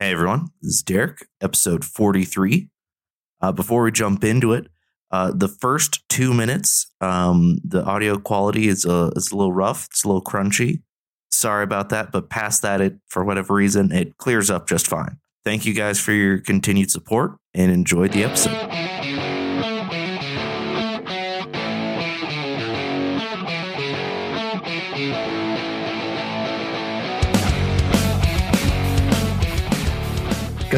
[0.00, 2.68] Hey everyone, this is Derek, episode 43.
[3.40, 4.68] Uh, before we jump into it,
[5.10, 9.86] uh, the first two minutes, um, the audio quality is a, is a little rough,
[9.86, 10.82] it's a little crunchy.
[11.32, 15.18] Sorry about that, but past that, it for whatever reason, it clears up just fine.
[15.44, 18.97] Thank you guys for your continued support and enjoy the episode.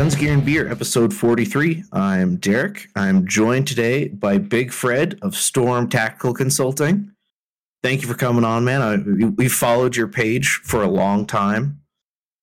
[0.01, 1.85] Guns, Gear, and Beer, episode 43.
[1.93, 2.89] I'm Derek.
[2.97, 7.13] I'm joined today by Big Fred of Storm Tactical Consulting.
[7.83, 8.81] Thank you for coming on, man.
[8.81, 11.83] I, we followed your page for a long time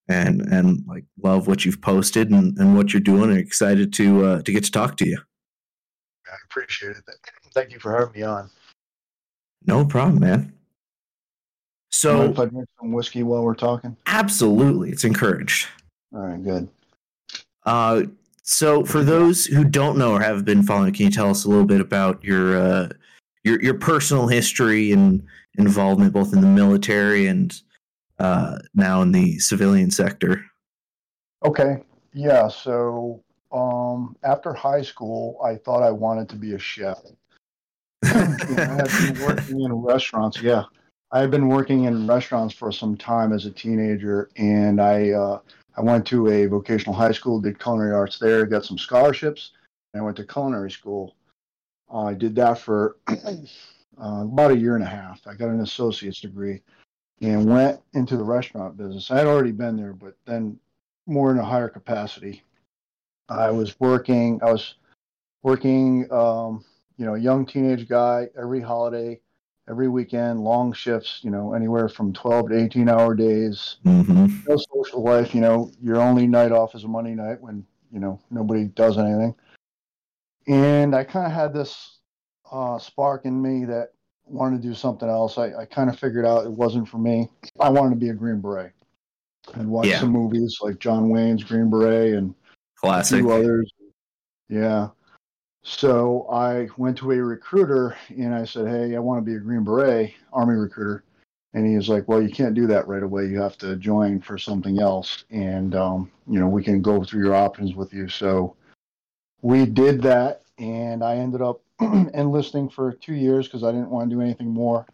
[0.06, 4.24] and and like love what you've posted and, and what you're doing and excited to
[4.24, 5.18] uh, to get to talk to you.
[6.28, 7.02] I appreciate it.
[7.54, 8.50] Thank you for having me on.
[9.66, 10.52] No problem, man.
[11.90, 13.96] So, if I drink some whiskey while we're talking?
[14.06, 14.90] Absolutely.
[14.90, 15.66] It's encouraged.
[16.14, 16.68] All right, good.
[17.68, 18.04] Uh,
[18.44, 21.50] so, for those who don't know or have been following, can you tell us a
[21.50, 22.88] little bit about your uh,
[23.44, 25.22] your your personal history and
[25.58, 27.60] involvement, both in the military and
[28.18, 30.42] uh, now in the civilian sector?
[31.44, 31.82] Okay,
[32.14, 32.48] yeah.
[32.48, 36.96] So, um, after high school, I thought I wanted to be a chef.
[38.02, 40.40] I had been working in restaurants.
[40.40, 40.64] Yeah,
[41.12, 45.40] I had been working in restaurants for some time as a teenager, and I uh,
[45.78, 49.52] I went to a vocational high school, did culinary arts there, got some scholarships,
[49.94, 51.14] and I went to culinary school.
[51.92, 53.14] Uh, I did that for uh,
[53.96, 55.24] about a year and a half.
[55.24, 56.62] I got an associate's degree
[57.20, 59.12] and went into the restaurant business.
[59.12, 60.58] I had already been there, but then
[61.06, 62.42] more in a higher capacity.
[63.28, 64.40] I was working.
[64.42, 64.74] I was
[65.44, 66.12] working.
[66.12, 66.64] Um,
[66.96, 69.20] you know, a young teenage guy every holiday
[69.68, 73.76] every weekend, long shifts, you know, anywhere from 12 to 18 hour days.
[73.84, 74.26] Mm-hmm.
[74.48, 78.00] No social life, you know, your only night off is a Monday night when, you
[78.00, 79.34] know, nobody does anything.
[80.46, 81.98] And I kind of had this
[82.50, 83.92] uh, spark in me that
[84.24, 85.38] wanted to do something else.
[85.38, 87.28] I, I kind of figured out it wasn't for me.
[87.60, 88.72] I wanted to be a Green Beret
[89.54, 90.00] and watch yeah.
[90.00, 92.34] some movies like John Wayne's Green Beret and
[92.76, 93.24] Classic.
[93.24, 93.70] others.
[94.48, 94.88] Yeah.
[95.68, 99.38] So I went to a recruiter and I said, Hey, I want to be a
[99.38, 101.04] Green Beret, Army recruiter.
[101.52, 103.26] And he was like, Well, you can't do that right away.
[103.26, 105.24] You have to join for something else.
[105.30, 108.08] And, um, you know, we can go through your options with you.
[108.08, 108.56] So
[109.42, 110.42] we did that.
[110.56, 114.48] And I ended up enlisting for two years because I didn't want to do anything
[114.48, 114.86] more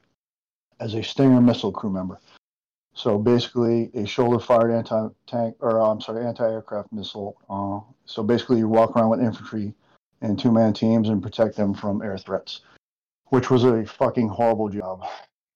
[0.81, 2.19] as a Stinger missile crew member.
[2.95, 7.37] So basically, a shoulder fired anti tank, or I'm sorry, anti aircraft missile.
[7.49, 9.73] Uh, so basically, you walk around with infantry
[10.25, 12.63] and two man teams and protect them from air threats,
[13.27, 15.05] which was a fucking horrible job.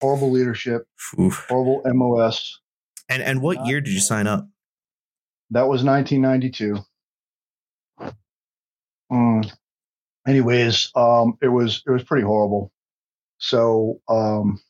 [0.00, 0.86] Horrible leadership,
[1.18, 1.46] Oof.
[1.48, 2.60] horrible MOS.
[3.08, 4.46] And and what year did you sign up?
[5.50, 6.78] That was 1992.
[9.10, 9.50] Mm.
[10.26, 12.70] Anyways, um, it was it was pretty horrible.
[13.38, 14.60] So um,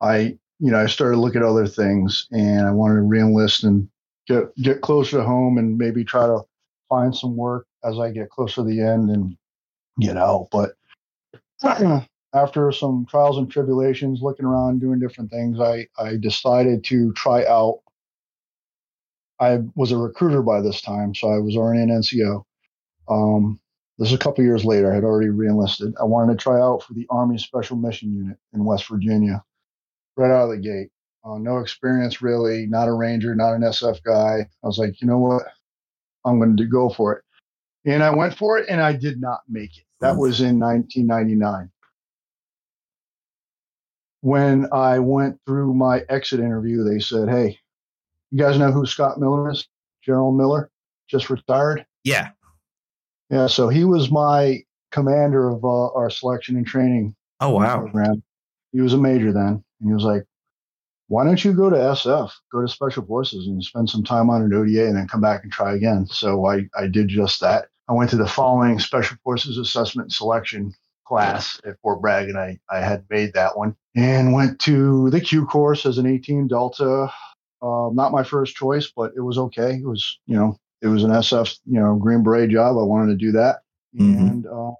[0.00, 3.88] I you know I started looking at other things, and I wanted to reenlist and
[4.26, 6.40] get get closer to home and maybe try to
[6.88, 9.36] find some work as I get closer to the end and
[10.00, 10.48] get out.
[10.50, 10.72] But
[12.34, 17.44] after some trials and tribulations, looking around, doing different things, I, I decided to try
[17.44, 17.80] out.
[19.40, 22.44] I was a recruiter by this time, so I was already an NCO.
[23.08, 23.60] Um,
[23.98, 24.90] this is a couple years later.
[24.90, 25.94] I had already reenlisted.
[26.00, 29.44] I wanted to try out for the Army Special Mission Unit in West Virginia,
[30.16, 30.90] right out of the gate.
[31.24, 34.40] Uh, no experience really, not a ranger, not an SF guy.
[34.62, 35.44] I was like, you know what?
[36.24, 37.23] I'm going to go for it.
[37.84, 39.84] And I went for it and I did not make it.
[40.00, 41.70] That was in 1999.
[44.20, 47.58] When I went through my exit interview, they said, Hey,
[48.30, 49.68] you guys know who Scott Miller is?
[50.02, 50.70] General Miller,
[51.08, 51.84] just retired.
[52.04, 52.30] Yeah.
[53.30, 53.46] Yeah.
[53.46, 54.62] So he was my
[54.92, 57.14] commander of uh, our selection and training.
[57.40, 57.80] Oh, wow.
[57.80, 58.22] Program.
[58.72, 59.62] He was a major then.
[59.80, 60.24] And he was like,
[61.08, 64.42] why don't you go to SF, go to Special Forces and spend some time on
[64.42, 66.06] an ODA and then come back and try again?
[66.06, 67.66] So I, I did just that.
[67.88, 70.72] I went to the following Special Forces Assessment and Selection
[71.06, 75.20] class at Fort Bragg, and I, I had made that one and went to the
[75.20, 77.12] Q course as an 18 Delta.
[77.62, 79.74] Uh, not my first choice, but it was okay.
[79.74, 82.76] It was, you know, it was an SF, you know, Green Beret job.
[82.78, 83.60] I wanted to do that
[83.98, 84.18] mm-hmm.
[84.18, 84.72] and uh,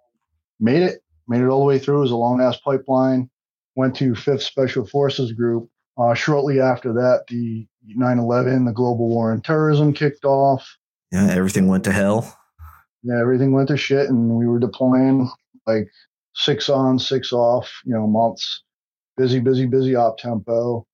[0.59, 1.99] made it, made it all the way through.
[1.99, 3.31] It was a long ass pipeline.
[3.77, 5.69] Went to 5th Special Forces Group.
[5.99, 10.77] Uh, shortly after that, the 9 11, the global war on terrorism kicked off.
[11.12, 12.39] Yeah, everything went to hell
[13.05, 15.31] yeah, everything went to shit, and we were deploying
[15.67, 15.89] like
[16.35, 18.62] six on, six off, you know, months.
[19.17, 20.85] Busy, busy, busy op tempo,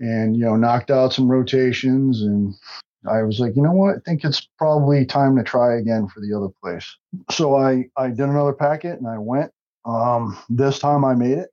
[0.00, 2.54] and you know, knocked out some rotations, and
[3.08, 3.96] I was like, you know what?
[3.96, 6.96] I think it's probably time to try again for the other place.
[7.30, 9.52] So I I did another packet and I went.
[9.84, 11.50] Um, this time I made it,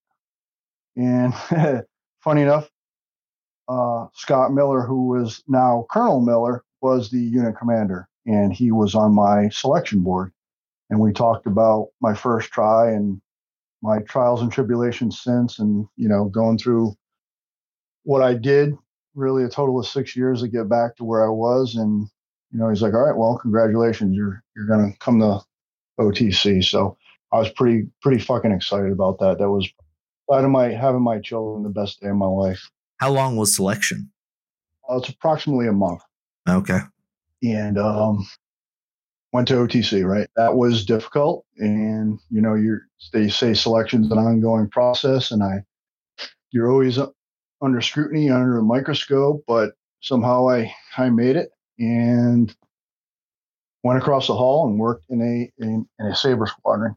[0.97, 1.33] and
[2.23, 2.69] funny enough,
[3.69, 8.95] uh, Scott Miller, who was now Colonel Miller, was the unit commander, and he was
[8.95, 10.31] on my selection board.
[10.89, 13.21] And we talked about my first try and
[13.81, 16.95] my trials and tribulations since, and you know, going through
[18.03, 18.75] what I did.
[19.15, 22.07] Really, a total of six years to get back to where I was, and
[22.51, 25.39] you know, he's like, "All right, well, congratulations, you're you're gonna come to
[25.99, 26.97] OTC." So
[27.31, 29.37] I was pretty pretty fucking excited about that.
[29.39, 29.69] That was
[30.31, 32.69] out of my having my children the best day of my life.
[32.97, 34.11] How long was selection?
[34.89, 36.01] Uh, it's approximately a month.
[36.47, 36.79] Okay.
[37.43, 38.25] And um,
[39.31, 40.05] went to OTC.
[40.05, 42.81] Right, that was difficult, and you know, you're
[43.13, 45.63] they say selection's an ongoing process, and I
[46.51, 46.97] you're always
[47.61, 52.55] under scrutiny, under a microscope, but somehow I I made it and
[53.83, 56.95] went across the hall and worked in a in, in a saber squadron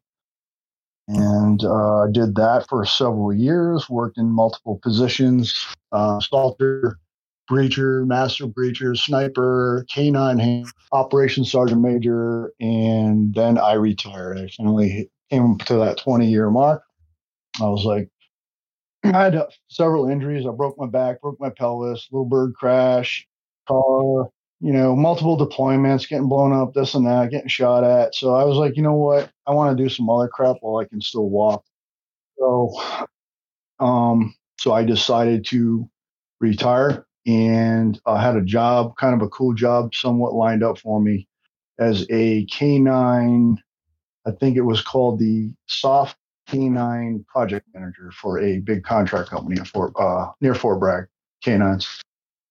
[1.09, 3.89] and uh, did that for several years.
[3.89, 6.99] Worked in multiple positions: uh, assaulter,
[7.49, 14.39] breacher, master breacher, sniper, canine operations sergeant major, and then I retired.
[14.39, 16.83] I finally came to that 20 year mark.
[17.61, 18.09] I was like,
[19.05, 20.47] I had several injuries.
[20.47, 23.27] I broke my back, broke my pelvis, little bird crash,
[23.67, 24.31] car,
[24.61, 28.15] you know, multiple deployments, getting blown up, this and that, getting shot at.
[28.15, 29.31] So I was like, you know what?
[29.47, 31.65] I want to do some other crap while I can still walk.
[32.39, 32.73] So,
[33.81, 35.89] um, so I decided to
[36.41, 41.01] retire and I had a job, kind of a cool job, somewhat lined up for
[41.01, 41.29] me
[41.79, 43.63] as a canine.
[44.27, 46.17] I think it was called the SOF
[46.49, 51.07] Canine Project Manager for a big contract company at Fort, uh, near Fort Bragg
[51.43, 52.03] Canines.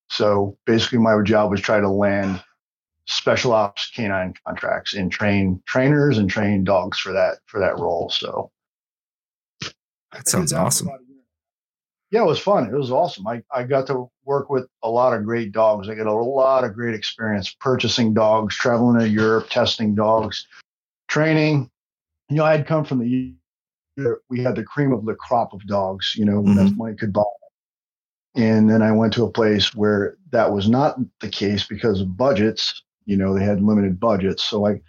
[0.10, 2.42] So basically, my job was try to land
[3.08, 8.10] special ops canine contracts and train trainers and train dogs for that for that role.
[8.10, 8.52] So
[10.14, 10.90] that sounds awesome.
[12.10, 12.68] Yeah, it was fun.
[12.68, 13.28] It was awesome.
[13.28, 15.90] I, I got to work with a lot of great dogs.
[15.90, 20.48] I got a lot of great experience purchasing dogs, traveling to Europe, testing dogs,
[21.10, 21.70] training.
[22.30, 23.34] You know, I had come from the
[24.30, 26.78] we had the cream of the crop of dogs, you know, mm-hmm.
[26.78, 27.24] money could buy.
[28.36, 32.16] And then I went to a place where that was not the case because of
[32.16, 32.84] budgets.
[33.06, 34.44] You know, they had limited budgets.
[34.44, 34.82] So I,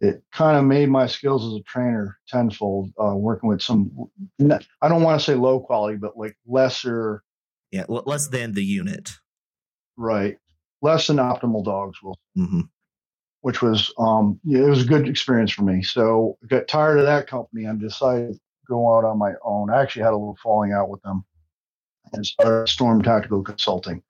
[0.00, 3.90] it kind of made my skills as a trainer tenfold, uh, working with some,
[4.40, 7.22] I don't want to say low quality, but like lesser.
[7.70, 9.10] Yeah, less than the unit.
[9.96, 10.38] Right.
[10.80, 12.18] Less than optimal dogs will.
[12.36, 12.62] Mm-hmm.
[13.42, 15.82] Which was, um, yeah, it was a good experience for me.
[15.82, 19.70] So I got tired of that company and decided to go out on my own.
[19.70, 21.24] I actually had a little falling out with them
[22.12, 24.02] and started Storm Tactical Consulting,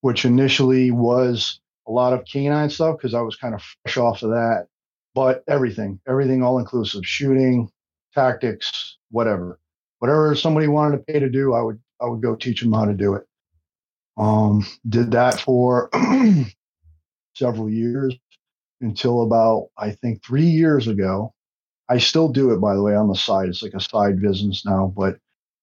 [0.00, 4.22] which initially was a lot of canine stuff because I was kind of fresh off
[4.22, 4.66] of that.
[5.16, 7.70] But everything, everything all inclusive, shooting,
[8.14, 9.58] tactics, whatever,
[9.98, 12.84] whatever somebody wanted to pay to do, I would I would go teach them how
[12.84, 13.26] to do it.
[14.18, 15.88] Um, did that for
[17.34, 18.14] several years
[18.82, 21.32] until about I think three years ago.
[21.88, 23.48] I still do it by the way on the side.
[23.48, 25.18] It's like a side business now, but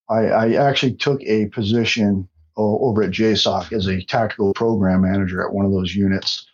[0.08, 5.52] I, I actually took a position over at JSOC as a tactical program manager at
[5.52, 6.46] one of those units.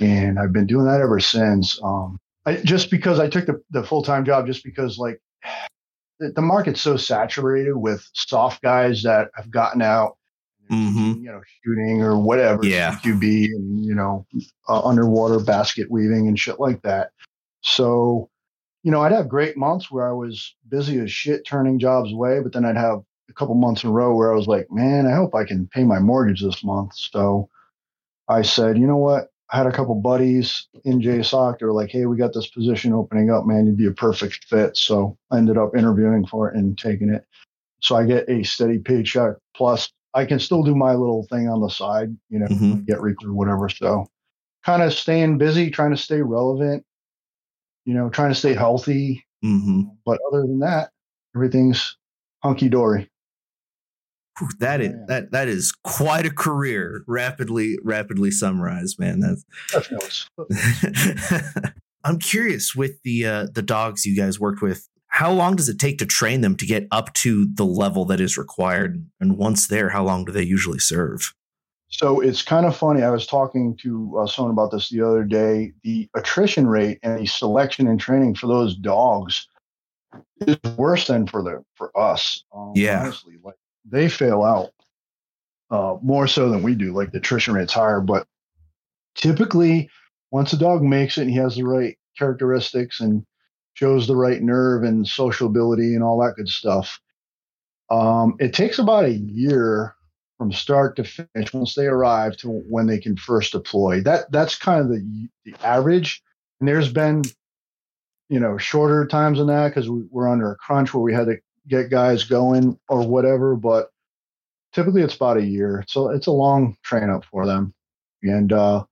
[0.00, 1.80] And I've been doing that ever since.
[1.82, 5.20] Um, I, just because I took the, the full time job, just because like
[6.20, 10.16] the, the, market's so saturated with SOF guys that have gotten out,
[10.70, 11.22] mm-hmm.
[11.22, 14.26] you know, shooting or whatever, yeah, QB and you know,
[14.68, 17.10] uh, underwater basket weaving and shit like that.
[17.62, 18.30] So
[18.84, 22.40] you know, I'd have great months where I was busy as shit turning jobs away,
[22.40, 25.06] but then I'd have a couple months in a row where I was like, man,
[25.06, 26.92] I hope I can pay my mortgage this month.
[26.94, 27.48] So
[28.28, 29.28] I said, you know what?
[29.54, 31.58] I had a couple buddies in JSOC.
[31.58, 33.66] They were like, hey, we got this position opening up, man.
[33.66, 34.76] You'd be a perfect fit.
[34.76, 37.24] So I ended up interviewing for it and taking it.
[37.80, 39.36] So I get a steady paycheck.
[39.56, 42.82] Plus, I can still do my little thing on the side, you know, mm-hmm.
[42.82, 43.68] get recruit or whatever.
[43.68, 44.06] So
[44.64, 46.84] kind of staying busy, trying to stay relevant
[47.84, 49.24] you know, trying to stay healthy.
[49.44, 49.82] Mm-hmm.
[50.04, 50.90] But other than that,
[51.36, 51.96] everything's
[52.42, 53.10] hunky dory.
[54.58, 57.04] That is that that is quite a career.
[57.06, 59.20] Rapidly, rapidly summarized, man.
[59.20, 59.44] That's.
[62.04, 64.88] I'm curious with the uh, the dogs you guys worked with.
[65.08, 68.20] How long does it take to train them to get up to the level that
[68.20, 69.08] is required?
[69.20, 71.32] And once there, how long do they usually serve?
[71.88, 73.04] So it's kind of funny.
[73.04, 75.72] I was talking to uh, someone about this the other day.
[75.84, 79.46] The attrition rate and the selection and training for those dogs
[80.40, 82.42] is worse than for the for us.
[82.52, 84.70] Um, yeah, honestly, like they fail out
[85.70, 86.92] uh, more so than we do.
[86.92, 88.26] Like the attrition rate's higher, but
[89.14, 89.90] typically,
[90.30, 93.24] once a dog makes it and he has the right characteristics and
[93.74, 97.00] shows the right nerve and social ability and all that good stuff,
[97.90, 99.94] um, it takes about a year
[100.38, 104.00] from start to finish once they arrive to when they can first deploy.
[104.00, 106.22] That that's kind of the the average.
[106.60, 107.22] And there's been,
[108.28, 111.26] you know, shorter times than that because we, we're under a crunch where we had
[111.26, 111.36] to
[111.68, 113.56] get guys going or whatever.
[113.56, 113.90] But
[114.72, 115.84] typically, it's about a year.
[115.88, 117.74] So it's a long train up for them.
[118.22, 118.84] And uh,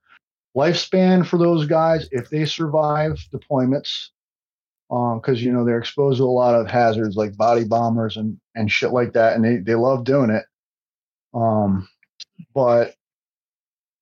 [0.56, 4.08] lifespan for those guys, if they survive deployments,
[4.88, 8.38] because um, you know they're exposed to a lot of hazards like body bombers and
[8.54, 10.44] and shit like that, and they they love doing it.
[11.34, 11.88] Um,
[12.54, 12.94] but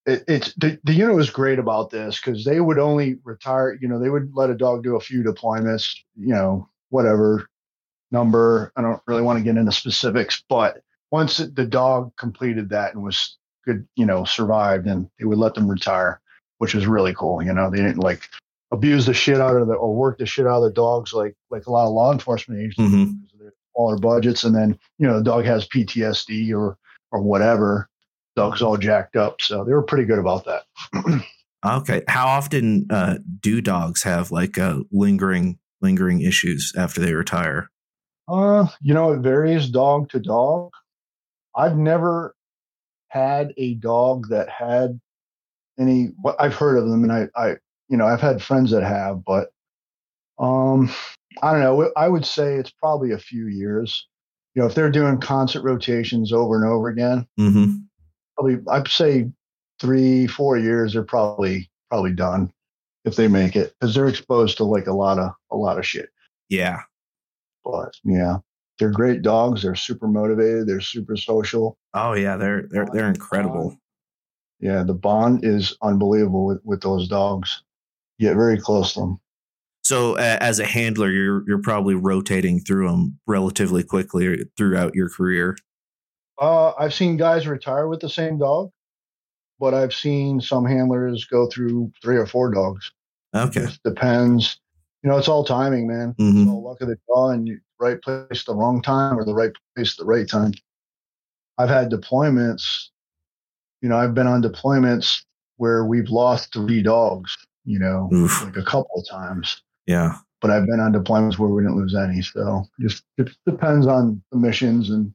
[0.05, 3.79] it, it's the, the unit was great about this because they would only retire.
[3.81, 5.95] You know, they would let a dog do a few deployments.
[6.17, 7.47] You know, whatever
[8.11, 8.73] number.
[8.77, 13.03] I don't really want to get into specifics, but once the dog completed that and
[13.03, 16.21] was good, you know, survived, and they would let them retire,
[16.59, 17.43] which was really cool.
[17.43, 18.29] You know, they didn't like
[18.73, 21.35] abuse the shit out of the or work the shit out of the dogs like
[21.51, 23.49] like a lot of law enforcement agencies mm-hmm.
[23.75, 26.77] smaller budgets, and then you know the dog has PTSD or
[27.13, 27.89] or whatever.
[28.37, 29.41] Dog's all jacked up.
[29.41, 30.63] So they were pretty good about that.
[31.67, 32.03] okay.
[32.09, 37.71] How often uh, do dogs have like uh, lingering lingering issues after they retire?
[38.31, 40.71] Uh, you know, it varies dog to dog.
[41.57, 42.35] I've never
[43.09, 45.01] had a dog that had
[45.79, 46.11] any.
[46.39, 47.57] I've heard of them, and I, I,
[47.89, 49.51] you know, I've had friends that have, but
[50.39, 50.91] um,
[51.43, 51.91] I don't know.
[51.97, 54.07] I would say it's probably a few years
[54.55, 57.77] you know, if they're doing concert rotations over and over again, mm-hmm.
[58.37, 59.31] probably I'd say
[59.81, 62.53] three, four years, they're probably probably done
[63.05, 65.87] if they make it because they're exposed to like a lot of a lot of
[65.87, 66.11] shit.
[66.49, 66.81] Yeah,
[67.65, 68.39] but yeah,
[68.79, 69.63] they're great dogs.
[69.63, 70.67] They're super motivated.
[70.67, 71.79] They're super social.
[71.95, 73.77] Oh yeah, they're they're they're incredible.
[74.59, 77.63] Yeah, the bond is unbelievable with with those dogs.
[78.19, 79.21] You get very close to them.
[79.83, 85.09] So uh, as a handler, you're you're probably rotating through them relatively quickly throughout your
[85.09, 85.57] career.
[86.41, 88.71] Uh, I've seen guys retire with the same dog,
[89.59, 92.93] but I've seen some handlers go through three or four dogs.
[93.35, 94.59] Okay, it depends.
[95.03, 96.15] You know, it's all timing, man.
[96.19, 96.43] Mm-hmm.
[96.43, 99.35] It's all luck of the draw and you, right place the wrong time or the
[99.35, 100.53] right place the right time.
[101.59, 102.89] I've had deployments.
[103.81, 105.23] You know, I've been on deployments
[105.57, 107.37] where we've lost three dogs.
[107.65, 108.45] You know, Oof.
[108.45, 110.15] like a couple of times yeah.
[110.41, 112.23] But I've been on deployments where we didn't lose any.
[112.23, 115.13] So just it depends on the missions and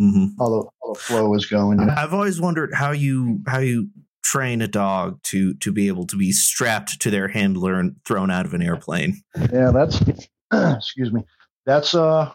[0.00, 0.26] mm-hmm.
[0.38, 1.80] how, the, how the flow is going.
[1.80, 3.88] I've always wondered how you how you
[4.26, 8.30] train a dog to to be able to be strapped to their handler and thrown
[8.30, 9.22] out of an airplane.
[9.52, 10.02] Yeah, that's
[10.52, 11.22] excuse me.
[11.64, 12.32] That's uh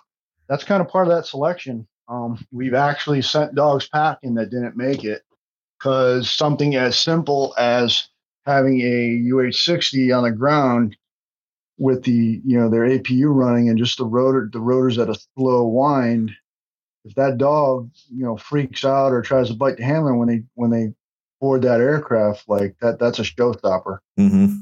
[0.48, 1.86] that's kind of part of that selection.
[2.08, 5.24] Um, we've actually sent dogs packing that didn't make it
[5.78, 8.08] because something as simple as
[8.46, 10.96] having a UH60 on the ground
[11.78, 15.20] with the you know their APU running and just the rotor the rotors at a
[15.36, 16.32] slow wind,
[17.04, 20.44] if that dog you know freaks out or tries to bite the handler when they
[20.56, 20.94] when they
[21.42, 23.98] board that aircraft, like that that's a showstopper.
[24.18, 24.60] Mm-hmm.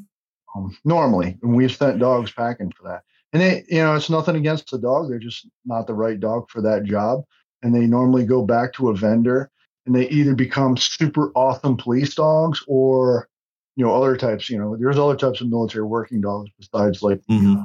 [0.55, 3.03] Um, normally, and we've sent dogs packing for that.
[3.31, 6.49] And they, you know, it's nothing against the dog; they're just not the right dog
[6.49, 7.23] for that job.
[7.61, 9.51] And they normally go back to a vendor,
[9.85, 13.29] and they either become super awesome police dogs or
[13.75, 17.21] you know other types you know there's other types of military working dogs besides like
[17.29, 17.61] mm-hmm.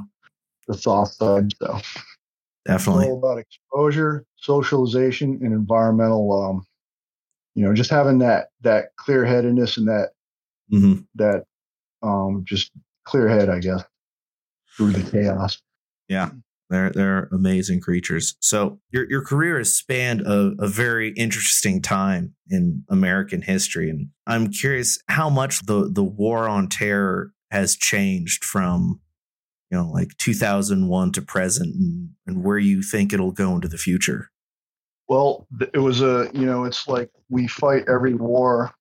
[0.67, 1.79] the SOF side so
[2.65, 6.65] definitely it's all about exposure socialization and environmental um
[7.55, 10.09] you know just having that that clear headedness and that
[10.71, 11.01] mm-hmm.
[11.15, 11.45] that
[12.03, 12.71] um just
[13.05, 13.83] clear head i guess
[14.77, 15.61] through the chaos
[16.07, 16.29] yeah
[16.69, 18.35] they're they're amazing creatures.
[18.39, 24.09] So your your career has spanned a, a very interesting time in American history, and
[24.25, 28.99] I'm curious how much the the war on terror has changed from
[29.69, 33.77] you know like 2001 to present, and, and where you think it'll go into the
[33.77, 34.31] future.
[35.07, 38.73] Well, it was a you know it's like we fight every war.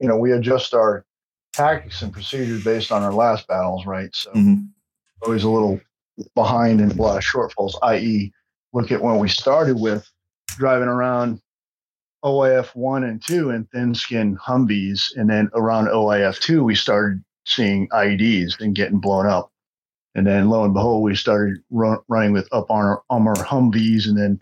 [0.00, 1.04] You know, we adjust our
[1.52, 4.14] tactics and procedures based on our last battles, right?
[4.14, 4.64] So mm-hmm.
[5.22, 5.80] always a little
[6.34, 8.32] behind in a lot of shortfalls, i.e.,
[8.72, 10.10] look at when we started with
[10.48, 11.40] driving around
[12.24, 15.16] OIF 1 and 2 and thin skin Humvees.
[15.16, 19.50] And then around OIF 2, we started seeing IEDs and getting blown up.
[20.14, 23.34] And then lo and behold, we started run, running with up on our, on our
[23.34, 24.06] Humvees.
[24.06, 24.40] And then,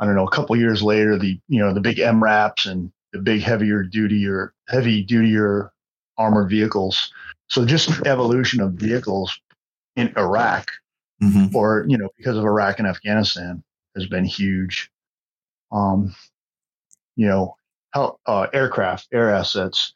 [0.00, 3.20] I don't know, a couple years later, the, you know, the big MRAPs and the
[3.20, 5.72] big heavier duty or heavy duty or
[6.18, 7.12] armored vehicles.
[7.48, 9.38] So just evolution of vehicles
[9.96, 10.66] in Iraq
[11.22, 11.54] mm-hmm.
[11.54, 13.62] or you know because of Iraq and Afghanistan
[13.96, 14.90] has been huge.
[15.72, 16.14] Um,
[17.16, 17.56] you know,
[17.90, 19.92] how, uh, aircraft, air assets.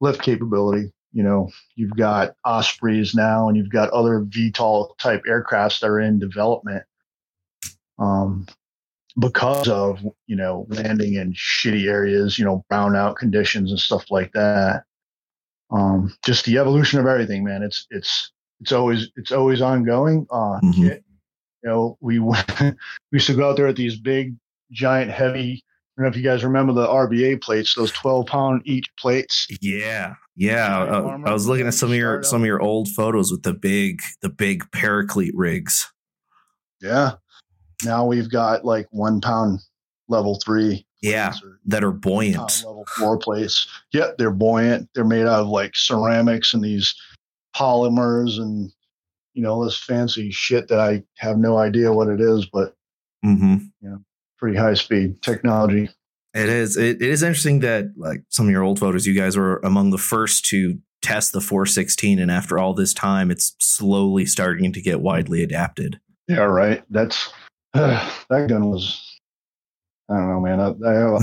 [0.00, 0.92] lift capability.
[1.12, 6.00] You know, you've got Ospreys now, and you've got other VTOL type aircrafts that are
[6.00, 6.84] in development.
[7.98, 8.46] Um,
[9.18, 14.32] because of you know landing in shitty areas, you know brownout conditions and stuff like
[14.32, 14.84] that.
[15.70, 17.62] Um, just the evolution of everything, man.
[17.62, 20.26] It's it's it's always it's always ongoing.
[20.30, 20.74] Uh, Mhm.
[20.88, 21.04] kit,
[21.62, 22.76] you know, we went- we
[23.12, 24.34] used to go out there at these big,
[24.70, 25.62] giant, heavy.
[25.96, 29.46] I don't know if you guys remember the RBA plates, those twelve pound each plates.
[29.60, 30.82] Yeah, yeah.
[30.82, 31.18] Uh.
[31.24, 34.02] I was looking at some of your some of your old photos with the big
[34.20, 35.92] the big paraclete rigs.
[36.80, 37.12] Yeah.
[37.84, 39.60] Now we've got like one pound
[40.08, 40.86] level three.
[41.02, 41.34] Yeah,
[41.66, 42.64] that are buoyant.
[42.64, 43.68] level four plates.
[43.92, 44.88] Yeah, they're buoyant.
[44.94, 46.94] They're made out of like ceramics and these
[47.54, 48.72] polymers and
[49.34, 52.74] you know this fancy shit that I have no idea what it is, but
[53.22, 53.56] hmm
[54.38, 55.88] pretty high speed technology.
[56.34, 56.76] It is.
[56.76, 59.90] It, it is interesting that like some of your old photos, you guys were among
[59.90, 64.82] the first to test the 416, and after all this time, it's slowly starting to
[64.82, 66.00] get widely adapted.
[66.28, 66.82] Yeah, right.
[66.90, 67.32] That's
[68.30, 69.00] that gun was.
[70.10, 70.60] I don't know, man.
[70.60, 71.18] I, I have a,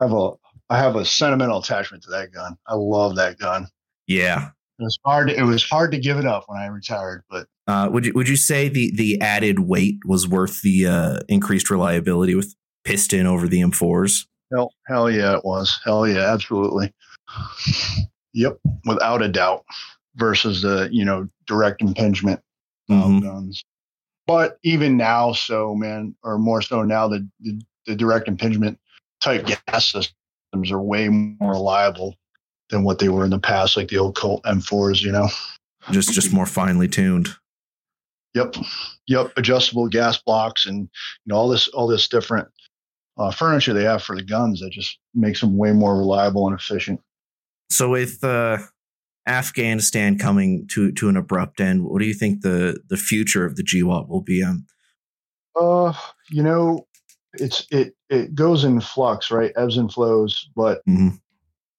[0.00, 0.30] I have a
[0.70, 2.56] I have a sentimental attachment to that gun.
[2.66, 3.66] I love that gun.
[4.06, 4.50] Yeah.
[4.78, 5.30] It was hard.
[5.30, 8.28] It was hard to give it up when I retired, but Uh, would you would
[8.28, 13.48] you say the the added weight was worth the uh, increased reliability with piston over
[13.48, 14.26] the M4s?
[14.52, 15.78] hell, hell yeah, it was.
[15.84, 16.92] Hell yeah, absolutely.
[18.34, 19.64] Yep, without a doubt.
[20.16, 22.40] Versus the you know direct impingement
[22.90, 23.22] style Mhm.
[23.22, 23.64] guns.
[24.28, 28.78] But even now, so man, or more so now, the, the the direct impingement
[29.22, 32.14] type gas systems are way more reliable
[32.68, 35.00] than what they were in the past, like the old Colt M4s.
[35.00, 35.28] You know.
[35.90, 37.30] Just just more finely tuned.
[38.34, 38.56] Yep,
[39.06, 39.32] yep.
[39.38, 40.88] Adjustable gas blocks and you
[41.26, 42.48] know all this all this different
[43.16, 46.54] uh, furniture they have for the guns that just makes them way more reliable and
[46.54, 47.00] efficient.
[47.70, 48.58] So with uh,
[49.28, 53.56] Afghanistan coming to to an abrupt end, what do you think the the future of
[53.56, 54.42] the GWOT will be?
[54.42, 54.66] Um,
[55.54, 55.92] Uh,
[56.30, 56.86] you know,
[57.34, 59.52] it's it it goes in flux, right?
[59.56, 61.18] Ebbs and flows, but Mhm.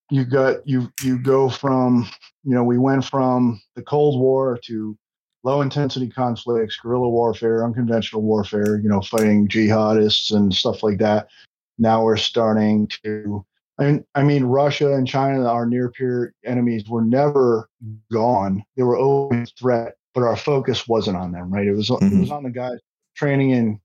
[0.10, 2.08] you got you you go from
[2.44, 4.98] you know we went from the Cold War to
[5.44, 11.30] low intensity conflicts, guerrilla warfare, unconventional warfare, you know, fighting jihadists and stuff like that.
[11.78, 13.46] Now we're starting to
[13.80, 17.70] I mean, I mean Russia and China, our near peer enemies, were never
[18.12, 18.64] gone.
[18.76, 21.66] They were always a threat, but our focus wasn't on them, right?
[21.66, 22.20] It was it Mhm.
[22.20, 22.80] was on the guys
[23.16, 23.80] training in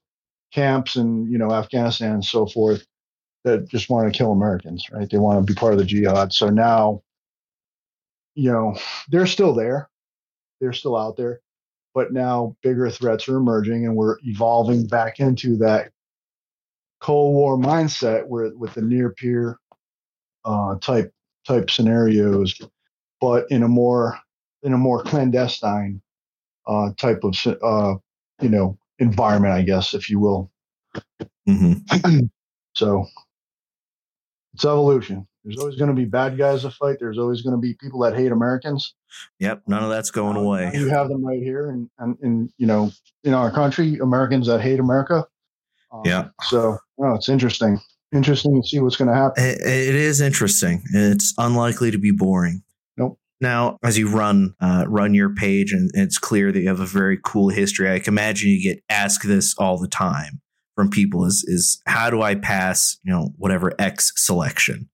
[0.52, 2.86] camps and you know Afghanistan and so forth
[3.44, 5.08] that just want to kill Americans, right?
[5.10, 6.32] They want to be part of the jihad.
[6.32, 7.02] So now,
[8.34, 8.76] you know,
[9.10, 9.90] they're still there,
[10.60, 11.40] they're still out there,
[11.94, 15.92] but now bigger threats are emerging, and we're evolving back into that
[17.00, 19.58] Cold War mindset where with the near peer
[20.44, 21.12] uh, type
[21.46, 22.58] type scenarios,
[23.20, 24.18] but in a more
[24.62, 26.00] in a more clandestine
[26.66, 27.94] uh, type of uh,
[28.40, 30.50] you know environment, I guess, if you will.
[31.48, 31.82] mhm.
[32.76, 33.06] So
[34.54, 35.28] it's evolution.
[35.44, 36.96] There's always going to be bad guys to fight.
[36.98, 38.94] There's always going to be people that hate Americans.
[39.38, 40.70] Yep, none of that's going away.
[40.72, 42.90] now You have them right here, and and, and you know,
[43.22, 45.26] in our country, Americans that hate America.
[45.92, 46.28] Um, Yeah.
[46.44, 47.80] So, no, it's interesting.
[48.14, 49.42] Interesting to see what's going to happen.
[49.42, 50.82] It, it is interesting.
[50.92, 52.62] It's unlikely to be boring.
[52.96, 53.18] Nope.
[53.40, 56.86] Now, as you run uh, run your page, and it's clear that you have a
[56.86, 57.90] very cool history.
[57.92, 60.40] I can imagine you get asked this all the time
[60.76, 64.88] from people: is is how do I pass, you know, whatever X selection?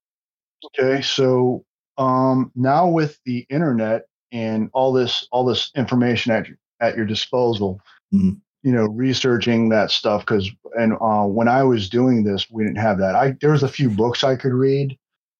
[0.78, 1.64] Okay, so
[1.98, 4.02] um, now with the internet
[4.32, 7.80] and all this all this information at your, at your disposal,
[8.14, 8.40] Mhm.
[8.62, 12.78] You know, researching that stuff because and uh, when I was doing this, we didn't
[12.78, 13.14] have that.
[13.14, 14.96] I there was a few books I could read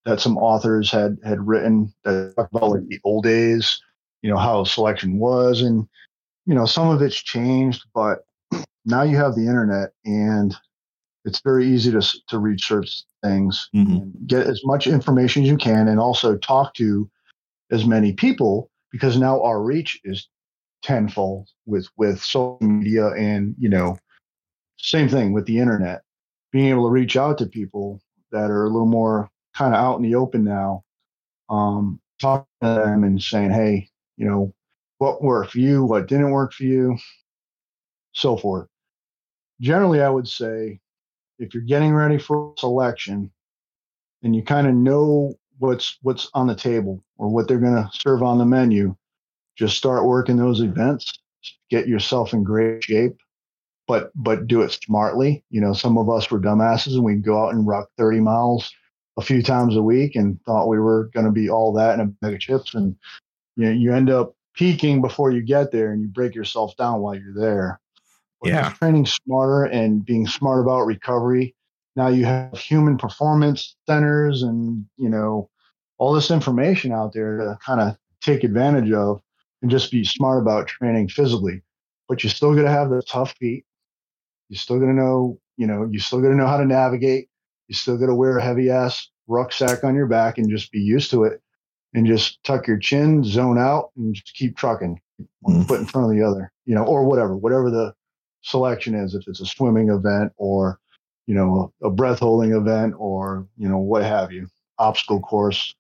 [0.06, 3.80] that some authors had had written that talk about like the old days,
[4.22, 5.87] you know, how selection was, and
[6.46, 8.24] you know, some of it's changed, but
[8.87, 10.56] now you have the internet and
[11.26, 14.02] it's very easy to to research things Mhm.
[14.02, 17.09] and get as much information as you can and also talk to
[17.70, 20.28] as many people because now our reach is
[20.83, 23.99] tenfold with with social media and you know
[24.79, 26.03] same thing with the internet.
[26.53, 28.01] Being able to reach out to people
[28.33, 30.85] that are a little more kind of out in the open now
[31.49, 34.55] um talking to them and saying hey you know
[34.99, 36.97] what worked for you what didn't work for you
[38.12, 38.69] so forth.
[39.61, 40.81] Generally i would say
[41.38, 43.31] if you're getting ready for selection
[44.23, 47.90] and you kind of know what's what's on the table or what they're going to
[47.93, 48.95] serve on the menu
[49.61, 51.20] just start working those events
[51.70, 53.16] get yourself in great shape
[53.87, 57.44] but but do it smartly you know some of us were dumbasses and we'd go
[57.46, 58.73] out and rock 30 miles
[59.20, 62.01] a few times a week and thought we were going to be all that in
[62.01, 62.75] a bag of chips.
[62.75, 62.96] And
[63.57, 67.01] you, know, you end up peaking before you get there and you break yourself down
[67.01, 67.81] while you're there.
[68.40, 68.70] But Yeah.
[68.70, 71.55] Training smarter and being smart about recovery.
[71.96, 75.51] Now you have human performance centers and, you know,
[75.99, 79.20] all this information out there to kind of take advantage of
[79.62, 81.62] and just be smart about training physically.
[82.09, 83.64] But you're still going to have the tough feet.
[84.49, 87.29] You're still going to know, you know, you still going to know how to navigate.
[87.68, 90.81] You still got to wear a heavy ass rucksack on your back and just be
[90.81, 91.40] used to it
[91.94, 95.01] and just tuck your chin, zone out, and just keep trucking,
[95.40, 95.68] one Mm.
[95.68, 97.94] foot in front of the other, you know, or whatever, whatever the
[98.42, 99.14] selection is.
[99.14, 100.81] If it's a swimming event or,
[101.27, 105.75] you know, a, a breath holding event or, you know, what have you, obstacle course,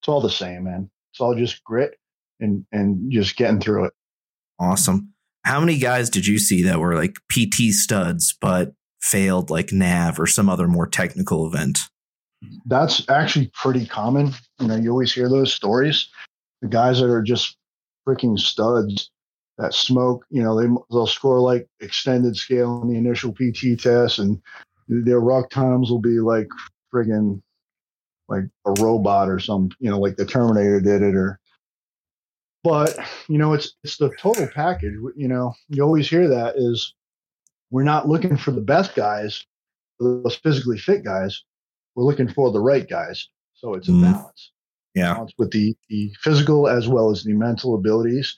[0.00, 0.90] it's all the same, man.
[1.12, 1.98] It's all just grit
[2.40, 3.92] and and just getting through it.
[4.58, 5.12] Awesome.
[5.44, 10.18] How many guys did you see that were like PT studs but failed like nav
[10.18, 11.80] or some other more technical event?
[12.66, 14.32] That's actually pretty common.
[14.60, 16.08] You know, you always hear those stories.
[16.62, 17.56] The guys that are just
[18.06, 19.10] freaking studs
[19.58, 24.18] that smoke, you know, they they'll score like extended scale in the initial PT test,
[24.18, 24.40] and
[24.88, 26.48] their rock times will be like
[26.92, 27.40] friggin'
[28.28, 31.38] like a robot or some, you know, like the Terminator did it, or.
[32.64, 32.98] But
[33.28, 34.94] you know, it's it's the total package.
[35.16, 36.94] You know, you always hear that is
[37.70, 39.44] we're not looking for the best guys,
[40.00, 41.44] those physically fit guys.
[41.94, 43.28] We're looking for the right guys.
[43.54, 44.02] So it's a Mhm.
[44.12, 44.50] balance
[44.94, 45.14] Yeah.
[45.14, 48.36] balance with the, the physical as well as the mental abilities,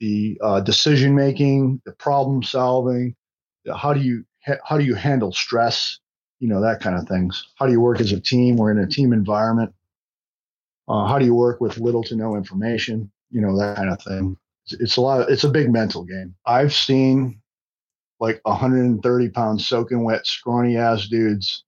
[0.00, 3.16] the uh, decision making, the problem solving.
[3.64, 5.98] the- How do you ha- how do you handle stress?
[6.40, 7.46] You know that kind of things.
[7.56, 8.56] How do you work as a team?
[8.56, 9.72] We're in a team environment.
[10.88, 13.10] Uh, how do you work with little to no information?
[13.32, 14.36] You know that kind of thing.
[14.70, 15.22] It's, a lot.
[15.22, 16.34] Of, it's a big mental game.
[16.46, 17.40] I've seen
[18.20, 21.64] like 130 pound soaking wet, scrawny ass dudes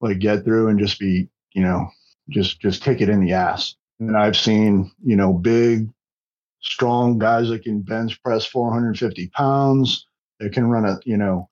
[0.00, 1.86] like get through and just be you know
[2.30, 3.74] just just kick it in the ass.
[3.98, 5.90] And I've seen, you know, big,
[6.62, 10.06] strong guys that can bench press 450 pounds.
[10.38, 11.50] That can run a, you know,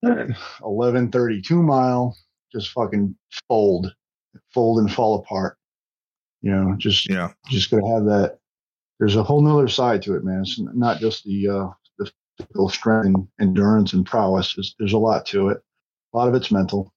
[0.00, 2.16] 1132 mile,
[2.50, 3.14] just fucking
[3.46, 3.92] fold,
[4.54, 5.58] fold and fall apart.
[6.40, 7.32] You know, just Yeah.
[7.50, 8.38] just gonna have that.
[8.98, 10.40] There's a whole nother side to it, man.
[10.40, 11.66] It's not just the uh,
[11.98, 14.54] the physical strength and endurance and prowess.
[14.54, 15.58] There's, there's a lot to it.
[16.14, 16.92] A lot of it's mental.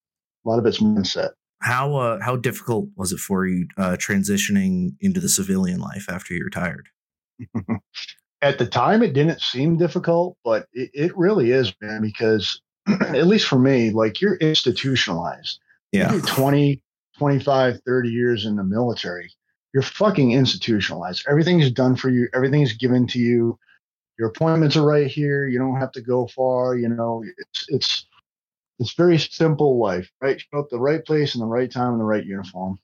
[0.46, 1.32] A lot of it's mindset.
[1.62, 6.34] How uh, how difficult was it for you uh, transitioning into the civilian life after
[6.34, 6.88] you retired?
[8.42, 13.28] at the time it didn't seem difficult but it, it really is man because at
[13.28, 15.60] least for me like you're institutionalized
[15.92, 16.12] Yeah.
[16.12, 16.82] you're 20
[17.18, 19.32] 25 30 years in the military
[19.74, 21.26] you're fucking institutionalized.
[21.30, 22.28] Everything's done for you.
[22.34, 23.58] Everything's given to you.
[24.18, 25.48] Your appointments are right here.
[25.48, 27.24] You don't have to go far you know.
[27.38, 28.06] It's it's
[28.80, 30.40] it's very simple life right?
[30.40, 32.80] Show up the right place in the right time in the right uniform.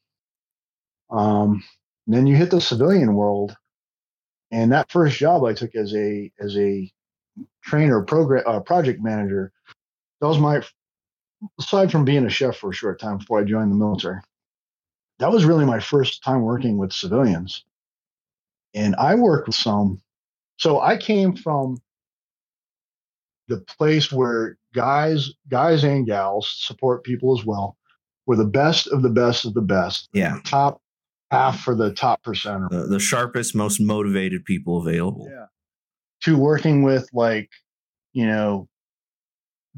[1.10, 1.64] Um
[2.08, 3.56] then you hit the civilian world
[4.52, 6.92] and that first job I took as a as a
[7.64, 9.52] trainer, program uh, project manager,
[10.22, 10.62] that was my
[11.60, 14.20] aside from being a chef for a short time before I joined the military.
[15.20, 17.64] That was really my first time working with civilians,
[18.74, 20.02] and I worked with some.
[20.58, 21.78] So I came from
[23.48, 27.78] the place where guys, guys and gals support people as well.
[28.28, 30.10] Were the best of the best of the best.
[30.12, 30.40] Yeah.
[30.46, 30.82] Top
[31.30, 32.72] half for the top percent.
[32.72, 35.28] The, the sharpest, most motivated people available.
[35.30, 35.46] Yeah.
[36.24, 37.52] To working with like,
[38.14, 38.68] you know,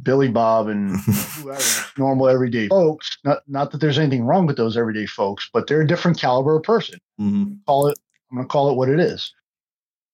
[0.03, 0.99] Billy Bob and
[1.41, 1.63] whoever,
[1.97, 3.17] normal everyday folks.
[3.23, 6.57] Not not that there's anything wrong with those everyday folks, but they're a different caliber
[6.57, 6.99] of person.
[7.17, 7.97] hmm Call it
[8.31, 9.33] I'm gonna call it what it is.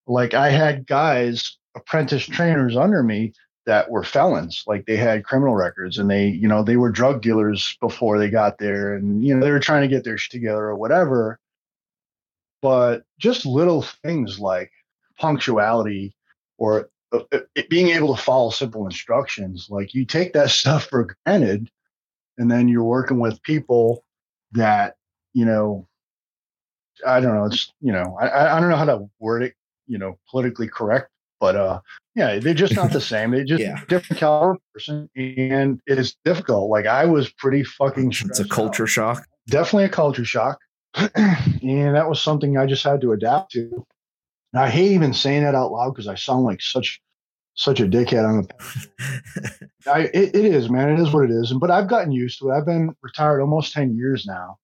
[0.07, 3.33] Like I had guys, apprentice trainers under me
[3.65, 4.63] that were felons.
[4.67, 8.29] Like they had criminal records and they, you know, they were drug dealers before they
[8.29, 11.39] got there and you know, they were trying to get their shit together or whatever.
[12.61, 14.71] But just little things like
[15.17, 16.15] punctuality
[16.57, 16.89] or
[17.55, 19.67] it being able to follow simple instructions.
[19.69, 21.69] Like you take that stuff for granted,
[22.37, 24.03] and then you're working with people
[24.53, 24.95] that
[25.33, 25.87] you know.
[27.05, 27.45] I don't know.
[27.45, 28.17] It's you know.
[28.19, 29.53] I I don't know how to word it.
[29.87, 31.81] You know, politically correct, but uh,
[32.15, 33.31] yeah, they're just not the same.
[33.31, 33.83] They just Yeah.
[33.87, 36.69] different caliber person, and it is difficult.
[36.69, 38.11] Like I was pretty fucking.
[38.11, 38.89] It's a culture out.
[38.89, 39.27] shock.
[39.47, 40.59] Definitely a culture shock,
[40.95, 43.85] and that was something I just had to adapt to.
[44.53, 47.01] And I hate even saying that out loud because I sound like such
[47.55, 50.89] such a dickhead on the I, it, it is, man.
[50.89, 51.53] It is what it is.
[51.53, 52.53] But I've gotten used to it.
[52.53, 54.57] I've been retired almost ten years now,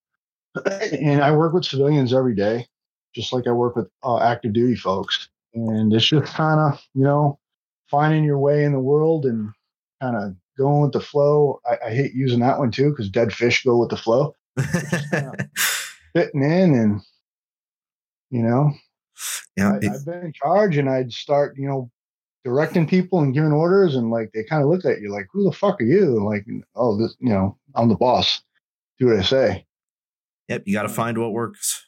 [0.66, 2.68] and I work with civilians every day,
[3.14, 5.30] just like I work with uh, active duty folks.
[5.54, 7.40] And it's just kind of you know
[7.90, 9.52] finding your way in the world and
[10.02, 11.60] kind of going with the flow.
[11.66, 14.36] I, I hate using that one too because dead fish go with the flow.
[16.14, 17.02] fitting in and
[18.32, 18.74] you know
[19.56, 21.92] yeah, I, I've been in charge and I'd start, you know,
[22.44, 25.44] directing people and giving orders and like they kind of look at you like, who
[25.44, 26.18] the fuck are you?
[26.18, 28.42] And like, oh, this, you know, I'm the boss.
[29.00, 29.66] Do what I say.
[30.48, 31.86] Yep, you got to find what works.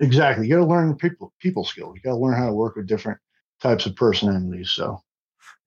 [0.00, 0.46] Exactly.
[0.46, 1.96] You got to learn people people skills.
[1.96, 3.18] You got to learn how to work with different
[3.60, 4.70] types of personalities.
[4.70, 5.02] So,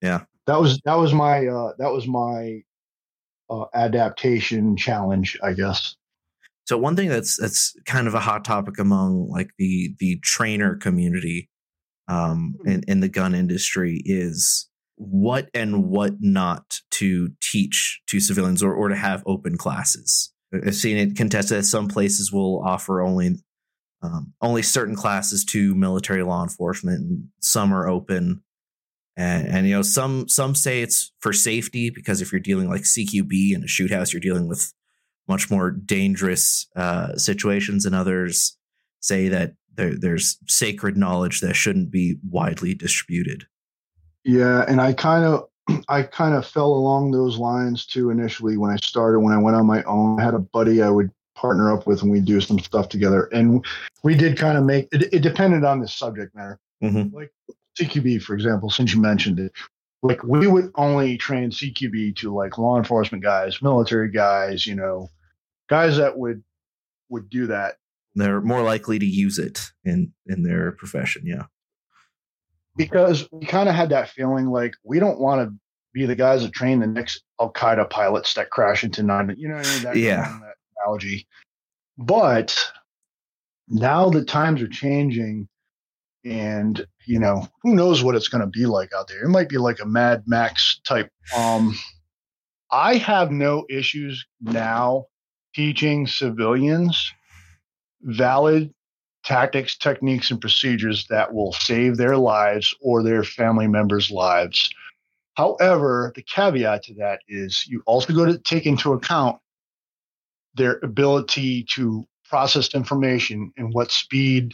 [0.00, 2.62] yeah, that was that was my uh, that was my
[3.50, 5.96] uh, adaptation challenge, I guess.
[6.66, 10.76] So one thing that's that's kind of a hot topic among like the the trainer
[10.76, 11.50] community
[12.08, 12.68] um, hmm.
[12.68, 18.72] in, in the gun industry is what and what not to teach to civilians or,
[18.72, 20.32] or to have open classes.
[20.52, 23.36] I've seen it contested that some places will offer only
[24.02, 28.42] um, only certain classes to military law enforcement, and some are open.
[29.16, 32.82] And, and you know some some say it's for safety because if you're dealing like
[32.82, 34.72] CQB in a shoot house, you're dealing with
[35.26, 38.58] much more dangerous uh, situations, and others
[39.00, 43.46] say that there, there's sacred knowledge that shouldn't be widely distributed.
[44.24, 45.48] Yeah, and I kind of
[45.88, 49.20] I kind of fell along those lines too initially when I started.
[49.20, 52.02] When I went on my own, I had a buddy I would partner up with,
[52.02, 53.24] and we'd do some stuff together.
[53.32, 53.64] And
[54.02, 56.58] we did kind of make it, it depended on the subject matter.
[56.82, 57.14] Mm-hmm.
[57.14, 57.32] Like
[57.78, 59.52] CQB, for example, since you mentioned it,
[60.02, 65.08] like we would only train CQB to like law enforcement guys, military guys, you know,
[65.68, 66.42] guys that would
[67.08, 67.76] would do that.
[68.14, 71.44] They're more likely to use it in in their profession, yeah.
[72.76, 75.54] Because we kind of had that feeling like we don't want to
[75.92, 79.34] be the guys that train the next Al Qaeda pilots that crash into nine.
[79.38, 80.04] You know, I mean?
[80.04, 81.26] yeah, that analogy.
[81.96, 82.70] But
[83.68, 85.48] now the times are changing,
[86.24, 89.24] and you know who knows what it's going to be like out there.
[89.24, 91.10] It might be like a Mad Max type.
[91.36, 91.76] Um,
[92.70, 95.06] I have no issues now
[95.54, 97.12] teaching civilians
[98.04, 98.72] valid
[99.24, 104.70] tactics, techniques, and procedures that will save their lives or their family members' lives.
[105.34, 109.38] However, the caveat to that is you also got to take into account
[110.54, 114.52] their ability to process information and what speed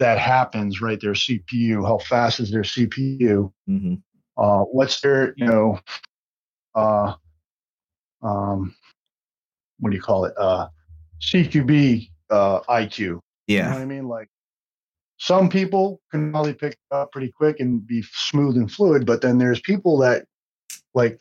[0.00, 1.00] that happens, right?
[1.00, 3.52] Their CPU, how fast is their CPU?
[3.68, 3.94] Mm-hmm.
[4.36, 5.78] Uh, what's their, you know,
[6.74, 7.14] uh,
[8.22, 8.74] um,
[9.78, 10.34] what do you call it?
[10.36, 10.68] Uh,
[11.20, 13.20] CQB uh, IQ.
[13.46, 13.56] Yeah.
[13.56, 14.08] You know what I mean?
[14.08, 14.28] Like
[15.18, 19.38] some people can probably pick up pretty quick and be smooth and fluid, but then
[19.38, 20.24] there's people that
[20.94, 21.18] like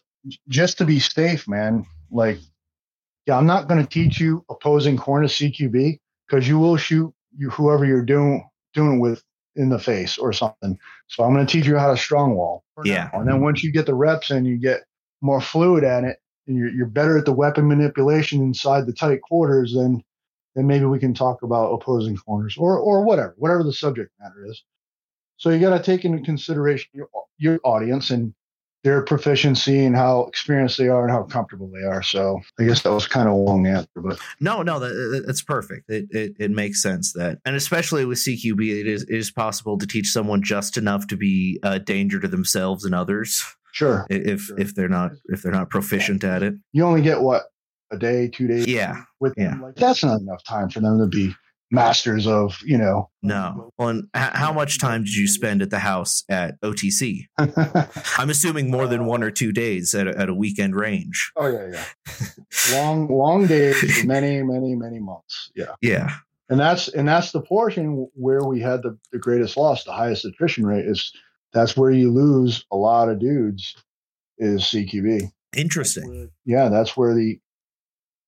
[0.47, 1.85] just to be safe, man.
[2.11, 2.37] Like,
[3.25, 7.49] yeah, I'm not going to teach you opposing corner CQB because you will shoot you
[7.49, 9.23] whoever you're doing doing with
[9.55, 10.77] in the face or something.
[11.07, 12.63] So I'm going to teach you how to strong wall.
[12.83, 13.09] Yeah.
[13.13, 14.81] And then once you get the reps and you get
[15.21, 19.21] more fluid at it, and you're, you're better at the weapon manipulation inside the tight
[19.21, 20.01] quarters, then
[20.57, 24.45] then maybe we can talk about opposing corners or or whatever, whatever the subject matter
[24.47, 24.63] is.
[25.37, 28.33] So you got to take into consideration your your audience and
[28.83, 32.01] their proficiency and how experienced they are and how comfortable they are.
[32.01, 35.41] So I guess that was kind of a long answer, but no, no, that, that's
[35.41, 35.89] perfect.
[35.89, 39.77] It, it, it makes sense that, and especially with CQB, it is it is possible
[39.77, 43.43] to teach someone just enough to be a danger to themselves and others.
[43.73, 44.07] Sure.
[44.09, 44.59] If sure.
[44.59, 46.55] if they're not if they're not proficient at it.
[46.73, 47.43] You only get what
[47.91, 48.67] a day, two days.
[48.67, 49.03] Yeah.
[49.19, 49.49] With yeah.
[49.51, 49.61] Them.
[49.63, 51.33] Like that's not enough time for them to be
[51.71, 53.09] masters of you know.
[53.21, 53.71] No.
[53.77, 57.25] Well, and how much time did you spend at the house at OTC?
[58.17, 61.31] I'm assuming more than one or two days at a, at a weekend range.
[61.35, 62.27] Oh yeah, yeah.
[62.71, 65.51] long long days, many many many months.
[65.55, 65.75] Yeah.
[65.81, 66.15] Yeah.
[66.49, 70.23] And that's and that's the portion where we had the, the greatest loss, the highest
[70.23, 71.11] attrition rate is
[71.51, 73.75] that's where you lose a lot of dudes
[74.37, 75.31] is CQB.
[75.55, 76.03] Interesting.
[76.03, 77.46] That's where, yeah, that's where the where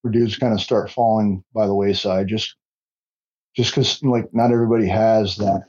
[0.08, 2.56] dudes kind of start falling by the wayside just
[3.54, 5.64] just because like not everybody has that.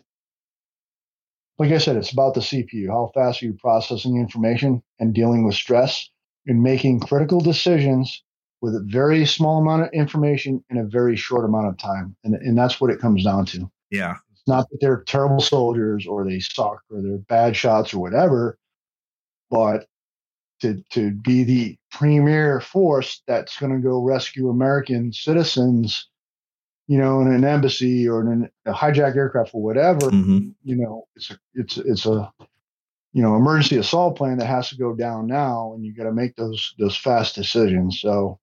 [1.57, 2.87] Like I said, it's about the CPU.
[2.87, 6.09] How fast are you processing information and dealing with stress
[6.47, 8.23] and making critical decisions
[8.61, 12.15] with a very small amount of information in a very short amount of time.
[12.23, 13.69] And, and that's what it comes down to.
[13.89, 14.15] Yeah.
[14.31, 18.57] It's not that they're terrible soldiers or they suck or they're bad shots or whatever,
[19.49, 19.87] but
[20.61, 26.07] to to be the premier force that's going to go rescue American citizens,
[26.87, 30.49] you know, in an embassy or in a hijacked aircraft or whatever, mm-hmm.
[30.63, 32.31] you know, it's a it's it's a
[33.13, 36.13] you know emergency assault plan that has to go down now, and you got to
[36.13, 37.99] make those those fast decisions.
[37.99, 38.39] So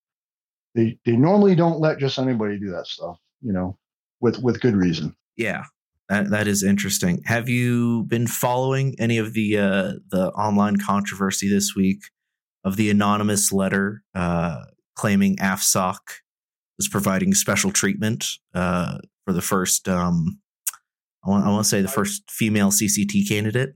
[0.74, 3.78] they they normally don't let just anybody do that stuff, you know,
[4.20, 5.14] with with good reason.
[5.36, 5.64] Yeah,
[6.08, 7.22] that that is interesting.
[7.26, 12.00] Have you been following any of the uh, the online controversy this week
[12.64, 15.98] of the anonymous letter uh, claiming AFSOC
[16.76, 19.88] was providing special treatment uh, for the first.
[19.88, 20.40] Um,
[21.24, 23.74] I want I want to say the first female CCT candidate.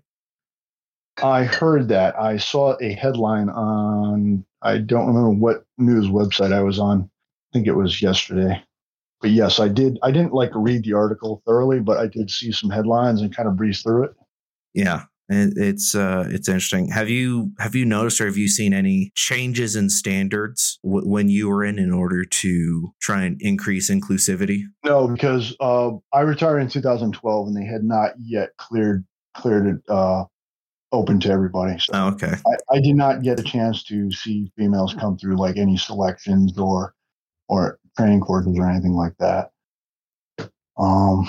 [1.22, 2.18] I heard that.
[2.18, 4.44] I saw a headline on.
[4.62, 7.02] I don't remember what news website I was on.
[7.02, 8.62] I think it was yesterday.
[9.22, 9.98] But yes, I did.
[10.02, 13.48] I didn't like read the article thoroughly, but I did see some headlines and kind
[13.48, 14.10] of breeze through it.
[14.74, 16.88] Yeah, it, it's uh, it's interesting.
[16.88, 21.28] Have you have you noticed or have you seen any changes in standards w- when
[21.28, 24.62] you were in in order to try and increase inclusivity?
[24.84, 29.04] No, because uh, I retired in 2012, and they had not yet cleared
[29.34, 30.24] cleared it uh,
[30.90, 31.78] open to everybody.
[31.78, 32.34] So Oh, okay.
[32.44, 36.58] I, I did not get a chance to see females come through like any selections
[36.58, 36.94] or
[37.48, 39.50] or training courses or anything like that.
[40.78, 41.28] Um,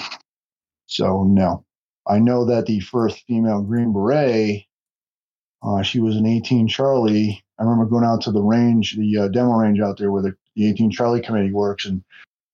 [0.88, 1.66] so no,
[2.08, 4.66] I know that the first female Green Beret,
[5.62, 7.44] uh, she was an 18 Charlie.
[7.60, 10.36] I remember going out to the range, the uh, demo range out there where the,
[10.56, 12.04] the 18 Charlie committee works, and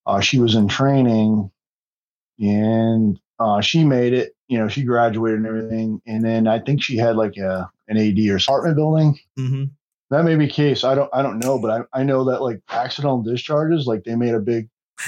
[0.06, 1.52] uh, she was in training,
[2.40, 4.36] and uh, she made it.
[4.48, 7.98] You know, she graduated and everything, and then I think she had like a an
[7.98, 9.20] AD or apartment building.
[9.36, 9.66] hmm
[10.12, 10.84] That may be case.
[10.84, 14.16] I don't I don't know, but I, I know that like accidental discharges, like they
[14.16, 14.68] made a big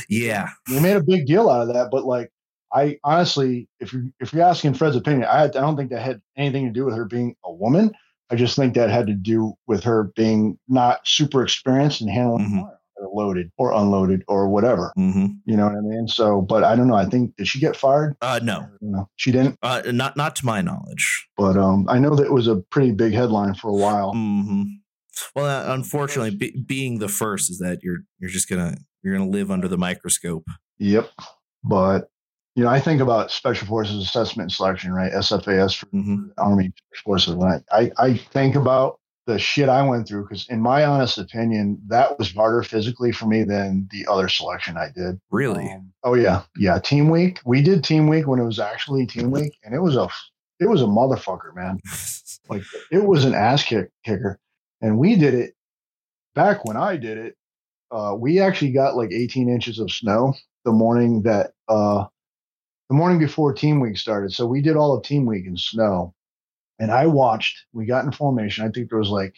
[0.10, 0.50] Yeah.
[0.70, 1.90] they made a big deal out of that.
[1.92, 2.32] But like
[2.74, 6.22] I honestly, if you if you're asking Fred's opinion, I I don't think that had
[6.38, 7.92] anything to do with her being a woman.
[8.30, 12.46] I just think that had to do with her being not super experienced in handling
[12.50, 12.62] Mhm.
[12.62, 14.94] fire, or loaded or unloaded or whatever.
[14.96, 16.08] hmm You know what I mean?
[16.08, 16.96] So, but I don't know.
[16.96, 18.16] I think did she get fired?
[18.22, 19.10] Uh, no, I.
[19.18, 19.58] She didn't.
[19.64, 21.28] uh, not not to my knowledge.
[21.36, 24.14] But um, I know that was a pretty big headline for a while.
[24.14, 24.64] hmm
[25.36, 29.30] Well, uh, unfortunately, be, being the first is that you're you're just gonna you're gonna
[29.30, 30.46] live under the microscope.
[30.80, 31.10] Yep.
[31.64, 32.10] But
[32.56, 35.12] you know, I think about Special Forces Assessment and Selection, right?
[35.12, 37.36] SFAS for hmm Army Forces.
[37.36, 41.18] When I, I, I think about the shit I went through, because in my honest
[41.18, 45.20] opinion, that was harder physically for me than the other selection I did.
[45.30, 45.72] Really?
[45.72, 46.80] Um, oh yeah, yeah.
[46.80, 47.40] Team week.
[47.46, 50.10] We did team week when it was actually team week, and it was a
[50.60, 51.80] it was a motherfucker, man.
[52.50, 54.38] Like it was an ass kick kicker,
[54.82, 55.56] and we did it
[56.36, 57.36] back when I did it.
[57.92, 62.06] Uh, we actually got like 18 inches of snow the morning that uh,
[62.90, 64.32] the morning before team week started.
[64.32, 66.14] So we did all of team week in snow,
[66.80, 67.66] and I watched.
[67.74, 68.66] We got in formation.
[68.66, 69.36] I think there was like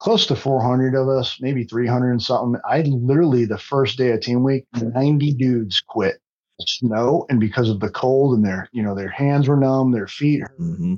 [0.00, 2.60] close to 400 of us, maybe 300 and something.
[2.68, 6.20] I literally the first day of team week, 90 dudes quit
[6.66, 10.06] snow and because of the cold and their you know their hands were numb their
[10.06, 10.94] feet hurt hmm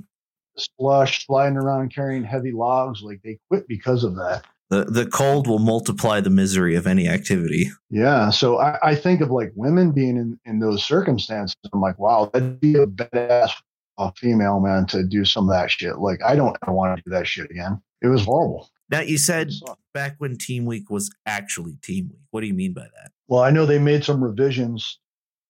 [0.59, 3.03] slush, sliding around carrying heavy logs.
[3.03, 4.45] Like they quit because of that.
[4.71, 7.71] The the cold will multiply the misery of any activity.
[7.91, 8.31] Yeah.
[8.31, 11.57] So I, I think of like women being in, in those circumstances.
[11.73, 13.51] I'm like, wow, that'd be a badass
[13.99, 15.99] uh, female man to do some of that shit.
[15.99, 17.83] Like I don't ever want to do that shit again.
[18.01, 18.71] It was horrible.
[18.91, 19.53] Now you said
[19.95, 22.21] back when Team Week was actually Team Week.
[22.31, 23.13] What do you mean by that?
[23.29, 24.99] Well, I know they made some revisions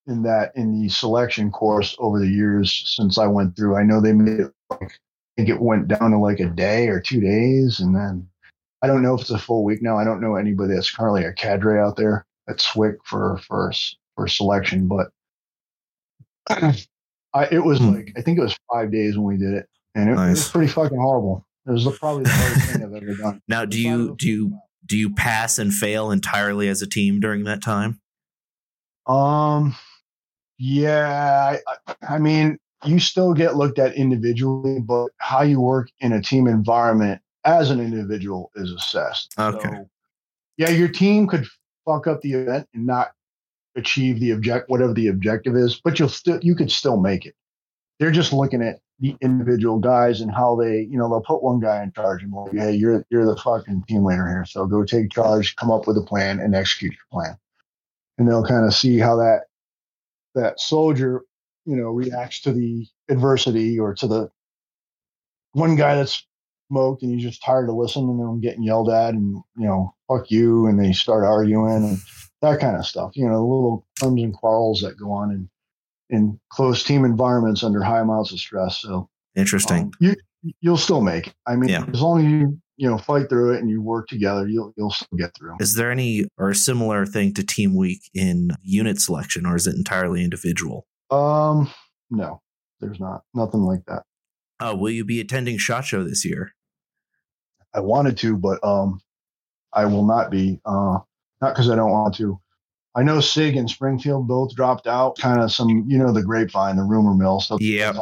[0.07, 3.75] in that in the selection course over the years since I went through.
[3.75, 6.87] I know they made it like I think it went down to like a day
[6.87, 8.27] or two days, and then
[8.81, 9.97] I don't know if it's a full week now.
[9.97, 13.71] I don't know anybody that's currently a cadre out there at SWCS for for
[14.15, 15.07] for selection, but
[16.49, 17.93] I, it was Hmm.
[17.95, 20.49] like I think it was five days when we did it, and it, it was
[20.49, 21.45] pretty fucking horrible.
[21.65, 23.41] It was probably the hardest thing I've ever done.
[23.47, 27.45] Now, do you do you do you pass and fail entirely as a team during
[27.45, 28.01] that time?
[29.07, 29.75] Um,
[30.57, 36.13] yeah, I- I mean, you still get looked at individually, but how you work in
[36.13, 39.33] a team environment as an individual is assessed.
[39.37, 39.69] Okay.
[39.69, 39.89] So,
[40.57, 41.45] yeah, your team could
[41.85, 43.11] fuck up the event and not
[43.75, 47.35] achieve the object, whatever the objective is, but you'll still, you could still make it.
[47.99, 51.59] They're just looking at the individual guys and how they, you know, they'll put one
[51.59, 54.83] guy in charge and go, hey, you're you're the fucking team leader here, so go
[54.83, 57.37] take charge, come up with a plan, and execute your plan
[58.17, 59.43] and they'll kind of see how that
[60.35, 61.21] that soldier
[61.65, 64.29] you know reacts to the adversity or to the
[65.53, 66.25] one guy that's
[66.69, 69.93] smoked and he's just tired to listen and them getting yelled at and you know
[70.07, 71.97] fuck you and they start arguing and
[72.41, 75.49] that kind of stuff you know the little terms and quarrels that go on in
[76.09, 79.83] in close team environments under high amounts of stress so Interesting.
[79.83, 80.15] um, you
[80.61, 81.85] you'll still make it i mean Yeah.
[81.93, 84.89] as long as you you know fight through it and you work together you'll you'll
[84.91, 88.99] still get through Is there any or a similar thing to Team Week in unit
[88.99, 90.87] selection, or is it entirely individual?
[91.13, 91.71] Um
[92.09, 92.41] no
[92.79, 94.03] there's not nothing like that
[94.59, 96.53] Uh, will you be attending Shot Show this year?
[97.73, 99.01] I wanted to, but um,
[99.73, 100.59] I will not be.
[100.63, 100.99] Uh,
[101.41, 102.39] not because I don't want to.
[102.95, 105.17] I know Sig and Springfield both dropped out.
[105.17, 107.59] Kind of some, you know, the grapevine, the rumor mill stuff.
[107.61, 107.93] Yeah.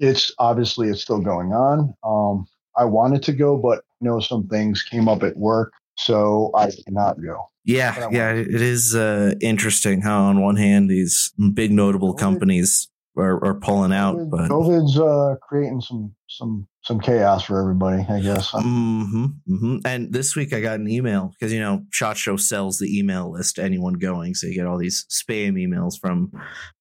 [0.00, 1.94] It's obviously it's still going on.
[2.02, 6.50] Um, I wanted to go, but you know some things came up at work, so
[6.54, 7.50] I cannot go.
[7.64, 13.44] Yeah, yeah, it is uh, interesting how on one hand these big notable companies are,
[13.44, 18.50] are pulling out, but COVID's uh, creating some some some chaos for everybody, I guess.
[18.50, 19.76] Mm-hmm, mm-hmm.
[19.84, 23.30] And this week I got an email because you know Shot Show sells the email
[23.30, 26.32] list to anyone going, so you get all these spam emails from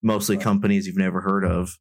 [0.02, 0.44] mostly right.
[0.44, 1.78] companies you've never heard of.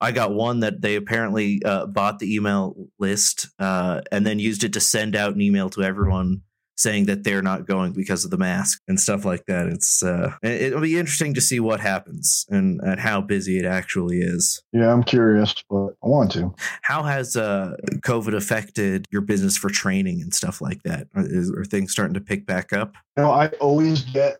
[0.00, 4.64] I got one that they apparently uh, bought the email list uh, and then used
[4.64, 6.40] it to send out an email to everyone
[6.80, 9.66] saying that they're not going because of the mask and stuff like that.
[9.66, 14.20] It's uh, it'll be interesting to see what happens and, and how busy it actually
[14.20, 14.62] is.
[14.72, 16.54] Yeah, I'm curious, but I want to.
[16.82, 21.08] How has uh, COVID affected your business for training and stuff like that?
[21.14, 22.94] Are, is, are things starting to pick back up?
[23.16, 24.38] You know, I always get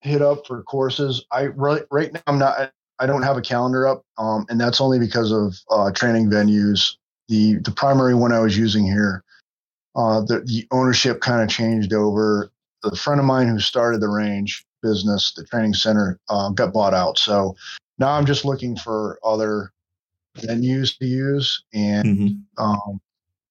[0.00, 1.24] hit up for courses.
[1.32, 2.72] I right right now I'm not.
[3.00, 6.96] I don't have a calendar up, um, and that's only because of uh, training venues.
[7.28, 9.24] The the primary one I was using here
[9.96, 12.50] uh, the, the ownership kind of changed over.
[12.82, 16.94] The friend of mine who started the range business, the training center, uh, got bought
[16.94, 17.18] out.
[17.18, 17.54] So
[17.98, 19.72] now I'm just looking for other
[20.38, 21.64] venues to use.
[21.74, 22.64] And mm-hmm.
[22.64, 23.00] um,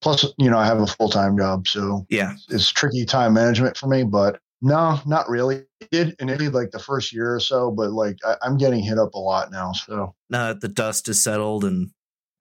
[0.01, 1.67] plus, you know, I have a full time job.
[1.67, 4.03] So yeah, it's, it's, tricky time management for me.
[4.03, 5.63] But no, not really.
[5.79, 8.97] It did did like the first year or so, but like I, am getting hit
[8.97, 9.71] up a lot now.
[9.73, 11.91] So now that the dust is settled and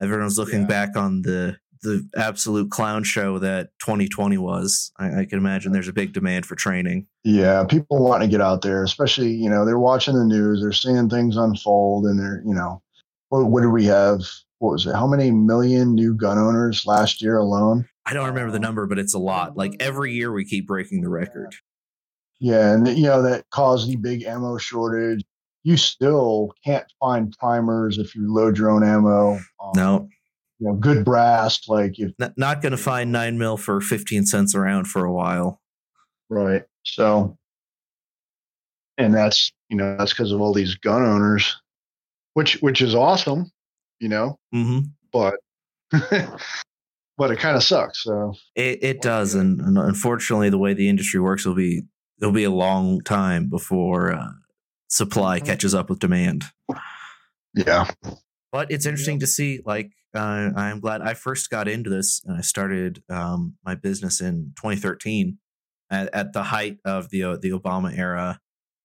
[0.01, 0.67] everyone's looking yeah.
[0.67, 4.91] back on the the absolute clown show that 2020 was.
[4.97, 7.07] I, I, can imagine there's a big demand for training.
[7.23, 10.71] Yeah, people want to get out there, especially you know they're watching the news, they're
[10.71, 12.81] seeing things unfold, and they're you know,
[13.29, 14.21] what, what did we have?
[14.59, 14.95] What was it?
[14.95, 17.87] How many million new gun owners last year alone?
[18.05, 19.55] I don't remember the number, but it's a lot.
[19.55, 21.55] Like every year we keep breaking the record.
[22.39, 25.23] Yeah, and you know that caused the big ammo shortage.
[25.63, 29.33] You still can't find primers if you load your own ammo.
[29.61, 30.09] Um, no
[30.59, 31.67] you know, good brass.
[31.67, 35.11] Like if not, not going to find nine mil for 15 cents around for a
[35.11, 35.61] while.
[36.29, 36.63] Right.
[36.83, 37.37] So,
[38.97, 41.55] and that's, you know, that's because of all these gun owners,
[42.33, 43.51] which, which is awesome,
[43.99, 44.87] you know, mm-hmm.
[45.11, 45.35] but,
[47.17, 48.03] but it kind of sucks.
[48.03, 49.35] So it, it does.
[49.35, 51.83] And, and, unfortunately the way the industry works will be,
[52.21, 54.31] it'll be a long time before uh,
[54.89, 55.47] supply mm-hmm.
[55.47, 56.45] catches up with demand.
[57.55, 57.89] Yeah.
[58.51, 59.21] But it's interesting yeah.
[59.21, 63.55] to see, like, uh, I'm glad I first got into this and I started um,
[63.63, 65.37] my business in 2013
[65.91, 68.39] at, at, the height of the uh, the Obama era,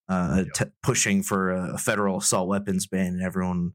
[0.08, 3.72] uh, t- pushing for a federal assault weapons ban, and everyone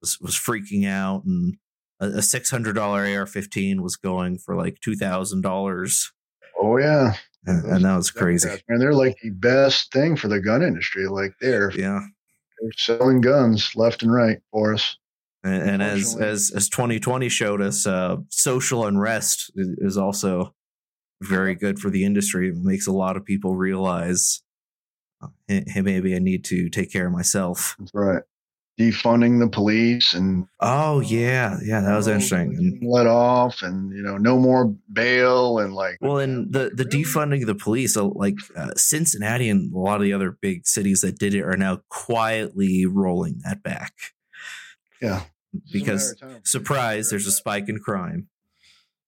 [0.00, 1.24] was, was freaking out.
[1.24, 1.58] And
[2.00, 6.12] a, a $600 AR-15 was going for like two thousand dollars.
[6.60, 7.14] Oh yeah,
[7.46, 8.48] and, and, that was crazy.
[8.68, 11.06] And they're like the best thing for the gun industry.
[11.06, 12.00] Like they're yeah,
[12.60, 14.96] they're selling guns left and right for us.
[15.42, 20.54] And, and as as as 2020 showed us, uh, social unrest is also
[21.22, 22.48] very good for the industry.
[22.48, 24.42] It makes a lot of people realize,
[25.48, 27.76] hey, maybe I need to take care of myself.
[27.78, 28.22] That's right.
[28.78, 32.54] Defunding the police and oh yeah, yeah, that was interesting.
[32.56, 36.84] And let off, and you know, no more bail, and like well, and the the
[36.84, 41.02] defunding of the police, like uh, Cincinnati and a lot of the other big cities
[41.02, 43.92] that did it are now quietly rolling that back.
[45.00, 45.24] Yeah.
[45.72, 48.28] Because surprise, there's a spike in crime.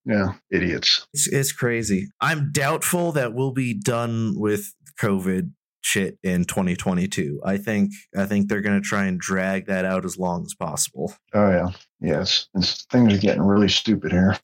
[0.05, 1.07] Yeah, idiots.
[1.13, 2.09] It's, it's crazy.
[2.19, 7.41] I'm doubtful that we'll be done with COVID shit in 2022.
[7.45, 10.53] I think I think they're going to try and drag that out as long as
[10.53, 11.13] possible.
[11.33, 11.69] Oh yeah.
[12.01, 12.47] Yes.
[12.55, 14.37] It's, things are getting really stupid here.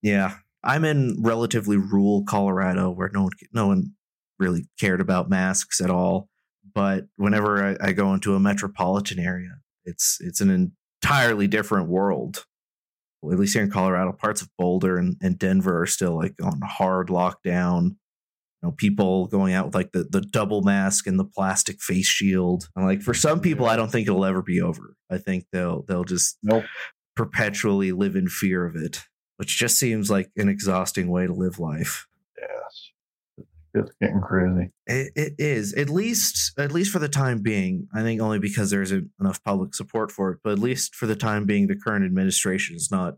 [0.00, 0.36] Yeah.
[0.64, 3.92] I'm in relatively rural Colorado where no one no one
[4.38, 6.28] really cared about masks at all,
[6.74, 12.44] but whenever I, I go into a metropolitan area, it's it's an entirely different world.
[13.20, 16.34] Well, at least here in Colorado, parts of Boulder and, and Denver are still like
[16.42, 17.96] on hard lockdown.
[18.62, 22.06] You know, people going out with like the, the double mask and the plastic face
[22.06, 22.68] shield.
[22.76, 24.94] And like for some people, I don't think it'll ever be over.
[25.10, 26.64] I think they'll they'll just nope.
[27.16, 29.04] perpetually live in fear of it,
[29.36, 32.06] which just seems like an exhausting way to live life
[33.74, 34.70] it's getting crazy.
[34.86, 37.88] It, it is at least at least for the time being.
[37.94, 41.06] I think only because there isn't enough public support for it, but at least for
[41.06, 43.16] the time being, the current administration is not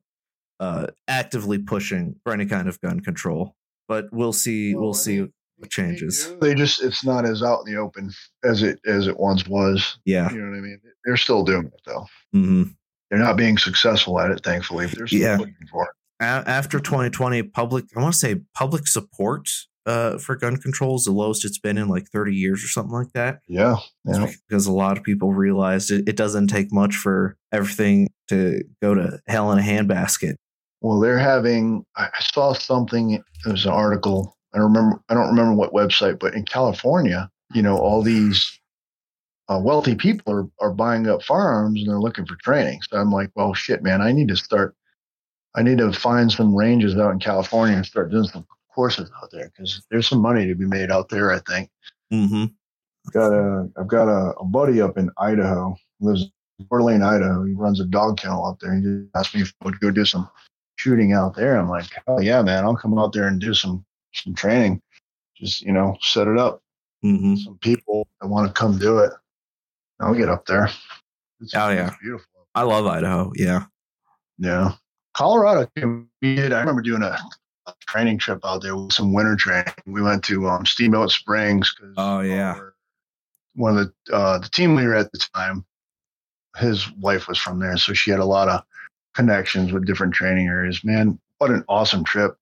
[0.60, 3.56] uh, actively pushing for any kind of gun control.
[3.88, 4.74] But we'll see.
[4.74, 5.26] Well, we'll see
[5.56, 6.34] what changes.
[6.40, 8.10] They just it's not as out in the open
[8.44, 9.98] as it as it once was.
[10.04, 10.80] Yeah, you know what I mean.
[11.04, 12.06] They're still doing it though.
[12.34, 12.62] Mm-hmm.
[13.10, 14.86] They're not being successful at it, thankfully.
[14.86, 15.36] But they're still yeah.
[15.36, 15.90] looking for it.
[16.20, 19.48] After 2020, public I want to say public support
[19.86, 22.94] uh, for gun control is the lowest it's been in like 30 years or something
[22.94, 23.40] like that.
[23.48, 23.76] Yeah.
[24.04, 24.30] yeah.
[24.48, 28.94] Because a lot of people realized it, it doesn't take much for everything to go
[28.94, 30.36] to hell in a handbasket.
[30.80, 35.28] Well, they're having, I saw something, it was an article, I don't remember I don't
[35.28, 38.58] remember what website, but in California, you know, all these
[39.48, 42.80] uh, wealthy people are, are buying up firearms and they're looking for training.
[42.88, 44.74] So I'm like, well, shit, man, I need to start.
[45.56, 49.30] I need to find some ranges out in California and start doing some courses out
[49.32, 51.30] there because there's some money to be made out there.
[51.32, 51.70] I think.
[52.12, 52.44] Mm-hmm.
[53.12, 57.44] Got a I've got a, a buddy up in Idaho, lives in d'Alene, Idaho.
[57.44, 58.74] He runs a dog kennel out there.
[58.74, 60.28] He just asked me if I would go do some
[60.76, 61.56] shooting out there.
[61.56, 64.80] I'm like, oh yeah, man, I'll come out there and do some some training.
[65.36, 66.62] Just you know, set it up.
[67.04, 67.36] Mm-hmm.
[67.36, 69.12] Some people that want to come do it.
[70.00, 70.70] I'll get up there.
[71.40, 71.94] It's, Oh, yeah.
[72.00, 72.26] beautiful.
[72.54, 73.32] I love Idaho.
[73.36, 73.64] Yeah.
[74.38, 74.72] Yeah,
[75.12, 75.68] Colorado.
[75.76, 76.52] We did.
[76.52, 77.16] I remember doing a
[77.86, 79.72] training trip out there with some winter training.
[79.86, 81.74] We went to um, Steamboat Springs.
[81.96, 82.58] Oh, yeah.
[83.54, 85.64] one of the uh, the team leader at the time,
[86.56, 88.62] his wife was from there, so she had a lot of
[89.14, 90.82] connections with different training areas.
[90.84, 92.36] Man, what an awesome trip!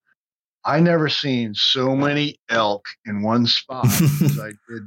[0.65, 4.83] I never seen so many elk in one spot as I did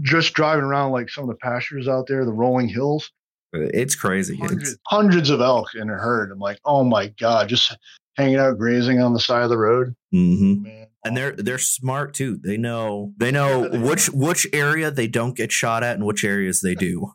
[0.00, 3.10] just driving around like some of the pastures out there, the rolling hills
[3.52, 4.36] It's crazy.
[4.38, 6.32] hundreds, It's, hundreds of elk in a herd.
[6.32, 7.76] I'm like, oh my god, just
[8.16, 9.94] hanging out grazing on the side of the road.
[10.14, 10.62] Mhm.
[10.62, 12.36] Man, And they're they're smart too.
[12.42, 16.04] They know they know Yeah, they which which area they don't get shot at and
[16.04, 17.12] which areas they do.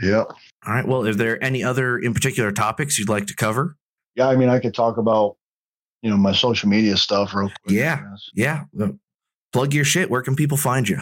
[0.00, 0.86] yeah, All right.
[0.86, 3.76] Well, is there any other in particular topics you'd like to cover?
[4.14, 4.28] yeah.
[4.28, 5.36] I mean, I could talk about
[6.02, 7.74] you know my social media stuff real quick.
[7.76, 8.02] Yeah.
[8.34, 8.64] Yeah.
[8.80, 8.88] uh,
[9.52, 10.10] Plug your shit.
[10.10, 10.98] Where can people find you?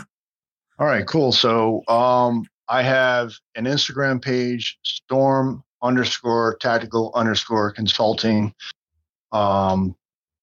[0.78, 1.32] All right, cool.
[1.32, 8.54] So um, I have an Instagram page, storm underscore tactical underscore consulting.
[9.32, 9.96] Um,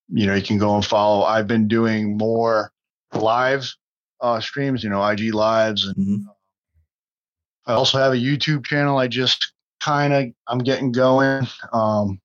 [0.09, 1.23] you know, you can go and follow.
[1.23, 2.71] I've been doing more
[3.13, 3.73] live
[4.21, 6.25] uh, streams, you know, IG lives, and Mhm.
[7.65, 8.97] I also have a YouTube channel.
[8.97, 12.19] I just kind of I'm getting going, um,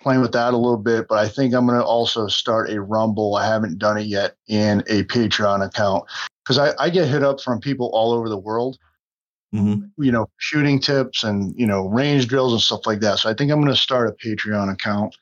[0.00, 1.06] playing with that a little bit.
[1.08, 3.36] But I think I'm going to also start a Rumble.
[3.36, 6.04] I haven't done it yet, in a Patreon account
[6.44, 8.78] because I, I get hit up from people all over the world.
[9.54, 9.90] Mhm.
[9.96, 13.18] You know, shooting tips and you know range drills and stuff like that.
[13.18, 15.16] So I think I'm going to start a Patreon account.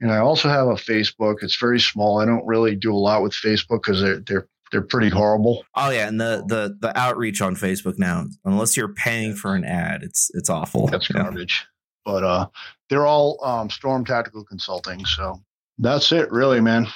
[0.00, 1.36] And I also have a Facebook.
[1.42, 2.20] It's very small.
[2.20, 5.64] I don't really do a lot with Facebook because they're they're they're pretty horrible.
[5.74, 9.64] Oh yeah, and the the the outreach on Facebook now, unless you're paying for an
[9.64, 10.86] ad, it's it's awful.
[10.86, 11.22] That's Yeah.
[11.22, 11.66] garbage.
[12.04, 12.46] But uh,
[12.88, 15.04] they're all um, Storm Tactical Consulting.
[15.04, 15.40] So
[15.78, 16.86] that's it, really, man.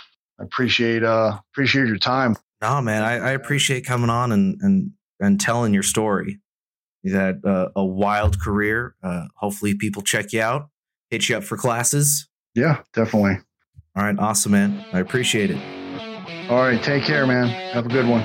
[0.40, 2.36] I appreciate uh appreciate your time.
[2.62, 6.40] No, man, I, I appreciate coming on and and and telling your story.
[7.02, 8.94] You had uh, a wild career.
[9.02, 10.70] Uh, hopefully, people check you out,
[11.10, 12.28] hit you up for classes.
[12.54, 13.38] Yeah, definitely.
[13.96, 14.84] All right, awesome, man.
[14.92, 15.58] I appreciate it.
[16.50, 17.48] All right, take care, man.
[17.72, 18.22] Have a good one.